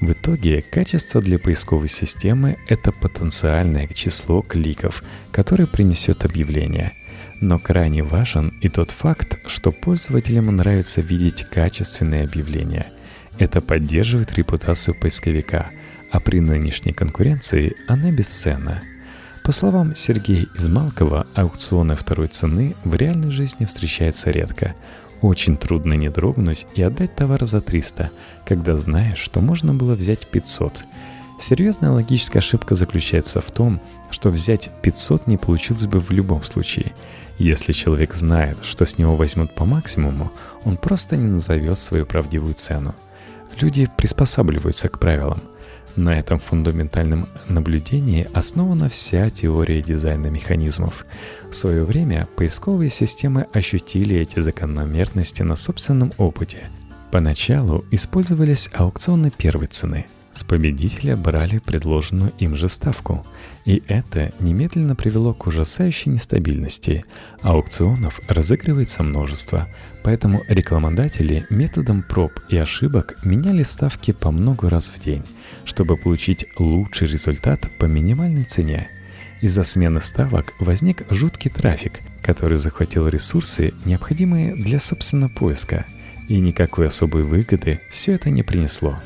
В 0.00 0.12
итоге 0.12 0.62
качество 0.62 1.20
для 1.20 1.38
поисковой 1.38 1.88
системы– 1.88 2.58
это 2.68 2.92
потенциальное 2.92 3.88
число 3.88 4.42
кликов, 4.42 5.02
которое 5.32 5.66
принесет 5.66 6.24
объявление. 6.24 6.92
Но 7.40 7.58
крайне 7.58 8.02
важен 8.02 8.52
и 8.60 8.68
тот 8.68 8.90
факт, 8.90 9.38
что 9.46 9.72
пользователям 9.72 10.54
нравится 10.54 11.00
видеть 11.00 11.44
качественные 11.44 12.24
объявления– 12.24 12.86
это 13.38 13.60
поддерживает 13.60 14.32
репутацию 14.32 14.94
поисковика, 14.94 15.70
а 16.10 16.20
при 16.20 16.40
нынешней 16.40 16.92
конкуренции 16.92 17.76
она 17.86 18.10
бесценна. 18.10 18.82
По 19.46 19.52
словам 19.52 19.94
Сергея 19.94 20.48
Измалкова, 20.56 21.24
аукционы 21.32 21.94
второй 21.94 22.26
цены 22.26 22.74
в 22.82 22.96
реальной 22.96 23.30
жизни 23.30 23.64
встречаются 23.64 24.32
редко. 24.32 24.74
Очень 25.22 25.56
трудно 25.56 25.92
не 25.92 26.08
дрогнуть 26.08 26.66
и 26.74 26.82
отдать 26.82 27.14
товар 27.14 27.46
за 27.46 27.60
300, 27.60 28.10
когда 28.44 28.74
знаешь, 28.74 29.18
что 29.18 29.40
можно 29.40 29.72
было 29.72 29.94
взять 29.94 30.26
500. 30.26 30.80
Серьезная 31.40 31.92
логическая 31.92 32.40
ошибка 32.40 32.74
заключается 32.74 33.40
в 33.40 33.48
том, 33.52 33.80
что 34.10 34.30
взять 34.30 34.72
500 34.82 35.28
не 35.28 35.36
получилось 35.36 35.86
бы 35.86 36.00
в 36.00 36.10
любом 36.10 36.42
случае. 36.42 36.92
Если 37.38 37.70
человек 37.70 38.14
знает, 38.14 38.64
что 38.64 38.84
с 38.84 38.98
него 38.98 39.14
возьмут 39.14 39.54
по 39.54 39.64
максимуму, 39.64 40.32
он 40.64 40.76
просто 40.76 41.16
не 41.16 41.26
назовет 41.26 41.78
свою 41.78 42.04
правдивую 42.04 42.54
цену– 42.54 42.96
Люди 43.60 43.88
приспосабливаются 43.96 44.88
к 44.88 44.98
правилам. 44.98 45.40
На 45.96 46.10
этом 46.10 46.38
фундаментальном 46.38 47.26
наблюдении 47.48 48.28
основана 48.34 48.90
вся 48.90 49.30
теория 49.30 49.80
дизайна 49.80 50.26
механизмов. 50.26 51.06
В 51.50 51.54
свое 51.54 51.84
время 51.84 52.28
поисковые 52.36 52.90
системы 52.90 53.46
ощутили 53.54 54.14
эти 54.14 54.40
закономерности 54.40 55.42
на 55.42 55.56
собственном 55.56 56.12
опыте. 56.18 56.64
Поначалу 57.10 57.86
использовались 57.90 58.68
аукционы 58.74 59.30
первой 59.30 59.68
цены. 59.68 60.06
С 60.36 60.44
победителя 60.44 61.16
брали 61.16 61.58
предложенную 61.58 62.32
им 62.38 62.54
же 62.54 62.68
ставку– 62.68 63.26
и 63.66 63.82
это 63.88 64.32
немедленно 64.38 64.94
привело 64.94 65.34
к 65.34 65.48
ужасающей 65.48 66.10
нестабильности. 66.10 67.04
Аукционов 67.42 68.20
разыгрывается 68.28 69.02
множество, 69.02 69.66
поэтому 70.04 70.42
рекламодатели 70.46 71.44
методом 71.50 72.04
проб 72.04 72.30
и 72.48 72.56
ошибок 72.56 73.18
меняли 73.24 73.64
ставки 73.64 74.12
по 74.12 74.30
много 74.30 74.70
раз 74.70 74.88
в 74.90 75.02
день, 75.02 75.24
чтобы 75.64 75.96
получить 75.96 76.46
лучший 76.56 77.08
результат 77.08 77.68
по 77.78 77.86
минимальной 77.86 78.44
цене. 78.44 78.88
Из-за 79.40 79.64
смены 79.64 80.00
ставок 80.00 80.54
возник 80.60 81.02
жуткий 81.10 81.50
трафик, 81.50 82.00
который 82.22 82.58
захватил 82.58 83.08
ресурсы, 83.08 83.74
необходимые 83.84 84.54
для 84.54 84.78
собственного 84.78 85.28
поиска, 85.28 85.86
и 86.28 86.38
никакой 86.38 86.86
особой 86.86 87.24
выгоды 87.24 87.80
все 87.90 88.12
это 88.12 88.30
не 88.30 88.44
принесло. 88.44 88.96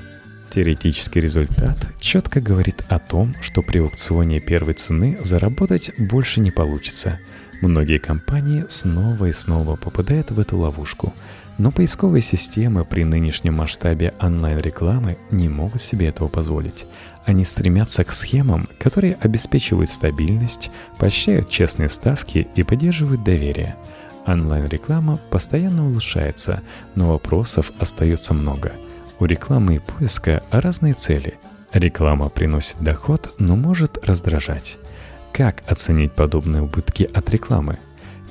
Теоретический 0.50 1.20
результат 1.20 1.76
четко 2.00 2.40
говорит 2.40 2.82
о 2.88 2.98
том, 2.98 3.36
что 3.40 3.62
при 3.62 3.78
аукционе 3.78 4.40
первой 4.40 4.74
цены 4.74 5.16
заработать 5.22 5.92
больше 5.96 6.40
не 6.40 6.50
получится. 6.50 7.20
Многие 7.60 7.98
компании 7.98 8.64
снова 8.68 9.26
и 9.26 9.32
снова 9.32 9.76
попадают 9.76 10.32
в 10.32 10.40
эту 10.40 10.58
ловушку, 10.58 11.14
но 11.58 11.70
поисковые 11.70 12.20
системы 12.20 12.84
при 12.84 13.04
нынешнем 13.04 13.54
масштабе 13.54 14.12
онлайн-рекламы 14.18 15.18
не 15.30 15.48
могут 15.48 15.82
себе 15.82 16.08
этого 16.08 16.26
позволить. 16.26 16.84
Они 17.24 17.44
стремятся 17.44 18.02
к 18.02 18.10
схемам, 18.12 18.68
которые 18.80 19.18
обеспечивают 19.20 19.88
стабильность, 19.88 20.72
поощряют 20.98 21.48
честные 21.48 21.88
ставки 21.88 22.48
и 22.56 22.64
поддерживают 22.64 23.22
доверие. 23.22 23.76
Онлайн-реклама 24.26 25.20
постоянно 25.30 25.86
улучшается, 25.86 26.60
но 26.96 27.12
вопросов 27.12 27.70
остается 27.78 28.34
много– 28.34 28.72
у 29.20 29.26
рекламы 29.26 29.76
и 29.76 29.78
поиска 29.78 30.42
разные 30.50 30.94
цели. 30.94 31.35
Реклама 31.72 32.28
приносит 32.28 32.78
доход, 32.80 33.33
но 33.38 33.54
может 33.54 33.98
раздражать. 34.04 34.78
Как 35.33 35.62
оценить 35.66 36.12
подобные 36.12 36.62
убытки 36.62 37.09
от 37.12 37.30
рекламы? 37.30 37.78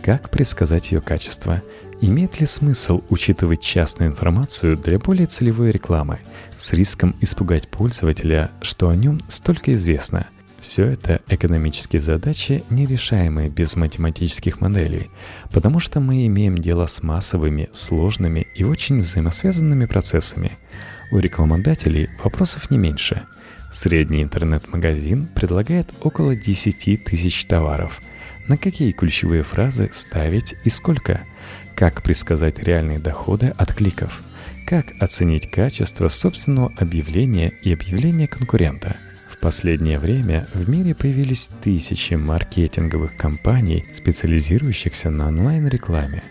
Как 0.03 0.29
предсказать 0.29 0.91
ее 0.91 1.01
качество? 1.01 1.61
Имеет 2.01 2.39
ли 2.39 2.47
смысл 2.47 3.03
учитывать 3.09 3.61
частную 3.61 4.11
информацию 4.11 4.77
для 4.77 4.99
более 4.99 5.27
целевой 5.27 5.71
рекламы 5.71 6.19
с 6.57 6.73
риском 6.73 7.15
испугать 7.21 7.67
пользователя, 7.67 8.51
что 8.61 8.89
о 8.89 8.95
нем 8.95 9.21
столько 9.27 9.73
известно– 9.73 10.27
все 10.61 10.87
это 10.87 11.21
экономические 11.29 12.01
задачи, 12.01 12.63
нерешаемые 12.69 13.49
без 13.49 13.75
математических 13.75 14.61
моделей, 14.61 15.09
потому 15.51 15.79
что 15.79 15.99
мы 15.99 16.25
имеем 16.27 16.57
дело 16.57 16.85
с 16.85 17.01
массовыми, 17.01 17.69
сложными 17.73 18.47
и 18.55 18.63
очень 18.63 18.99
взаимосвязанными 18.99 19.85
процессами. 19.85 20.51
У 21.11 21.19
рекламодателей 21.19 22.09
вопросов 22.23 22.69
не 22.69 22.77
меньше. 22.77 23.23
Средний 23.71 24.23
интернет-магазин 24.23 25.27
предлагает 25.27 25.89
около 26.01 26.35
10 26.35 27.03
тысяч 27.03 27.45
товаров. 27.45 28.01
На 28.47 28.57
какие 28.57 28.91
ключевые 28.91 29.43
фразы 29.43 29.89
ставить 29.93 30.55
и 30.63 30.69
сколько? 30.69 31.21
Как 31.75 32.03
предсказать 32.03 32.59
реальные 32.59 32.99
доходы 32.99 33.53
от 33.57 33.73
кликов? 33.73 34.21
Как 34.65 34.87
оценить 34.99 35.49
качество 35.49 36.09
собственного 36.09 36.73
объявления 36.77 37.53
и 37.63 37.73
объявления 37.73 38.27
конкурента– 38.27 38.97
последнее 39.39 39.99
время 39.99 40.47
в 40.53 40.69
мире 40.69 40.93
появились 40.93 41.49
тысячи 41.61 42.13
маркетинговых 42.13 43.17
компаний, 43.17 43.85
специализирующихся 43.91 45.09
на 45.09 45.27
онлайн-рекламе. 45.27 46.21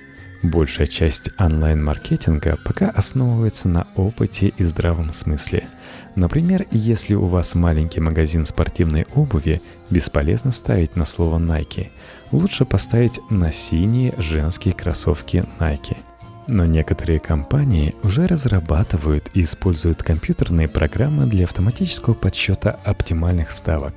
Большая 0.43 0.87
часть 0.87 1.31
онлайн-маркетинга 1.39 2.59
пока 2.65 2.91
основывается 2.91 3.69
на 3.69 3.87
опыте 3.97 4.53
и 4.57 4.63
здравом 4.63 5.13
смысле. 5.13 5.67
Например, 6.15 6.67
если 6.71 7.15
у 7.15 7.25
вас 7.25 7.55
маленький 7.55 8.01
магазин 8.01 8.45
спортивной 8.45 9.07
обуви, 9.15 9.63
бесполезно 9.91 10.53
ставить 10.53 10.97
на 10.97 11.05
слово 11.05 11.39
Nike. 11.39 11.89
Лучше 12.31 12.65
поставить 12.65 13.21
на 13.31 13.53
синие 13.53 14.15
женские 14.19 14.75
кроссовки 14.75 15.45
Nike– 15.59 15.97
но 16.49 16.65
некоторые 16.65 17.21
компании 17.21 17.95
уже 18.03 18.27
разрабатывают 18.27 19.31
и 19.35 19.43
используют 19.43 20.03
компьютерные 20.03 20.67
программы 20.67 21.27
для 21.27 21.45
автоматического 21.45 22.15
подсчета 22.15 22.81
оптимальных 22.85 23.51
ставок. 23.51 23.95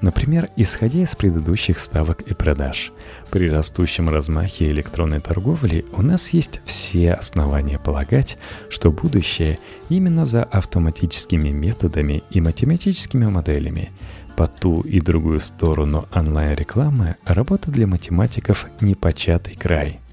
Например, 0.00 0.48
исходя 0.56 1.00
из 1.02 1.14
предыдущих 1.14 1.78
ставок 1.78 2.22
и 2.22 2.32
продаж. 2.32 2.92
При 3.30 3.50
растущем 3.50 4.08
размахе 4.08 4.70
электронной 4.70 5.20
торговли 5.20 5.84
у 5.92 6.00
нас 6.00 6.30
есть 6.30 6.60
все 6.64 7.12
основания 7.12 7.78
полагать, 7.78 8.38
что 8.70 8.90
будущее 8.90 9.58
именно 9.90 10.24
за 10.24 10.42
автоматическими 10.42 11.50
методами 11.50 12.22
и 12.30 12.40
математическими 12.40 13.26
моделями. 13.26 13.90
По 14.36 14.46
ту 14.46 14.80
и 14.80 15.00
другую 15.00 15.40
сторону 15.40 16.08
онлайн-рекламы 16.14 17.16
работа 17.24 17.70
для 17.70 17.86
математиков 17.86 18.66
непочатый 18.80 19.54
край– 19.54 20.00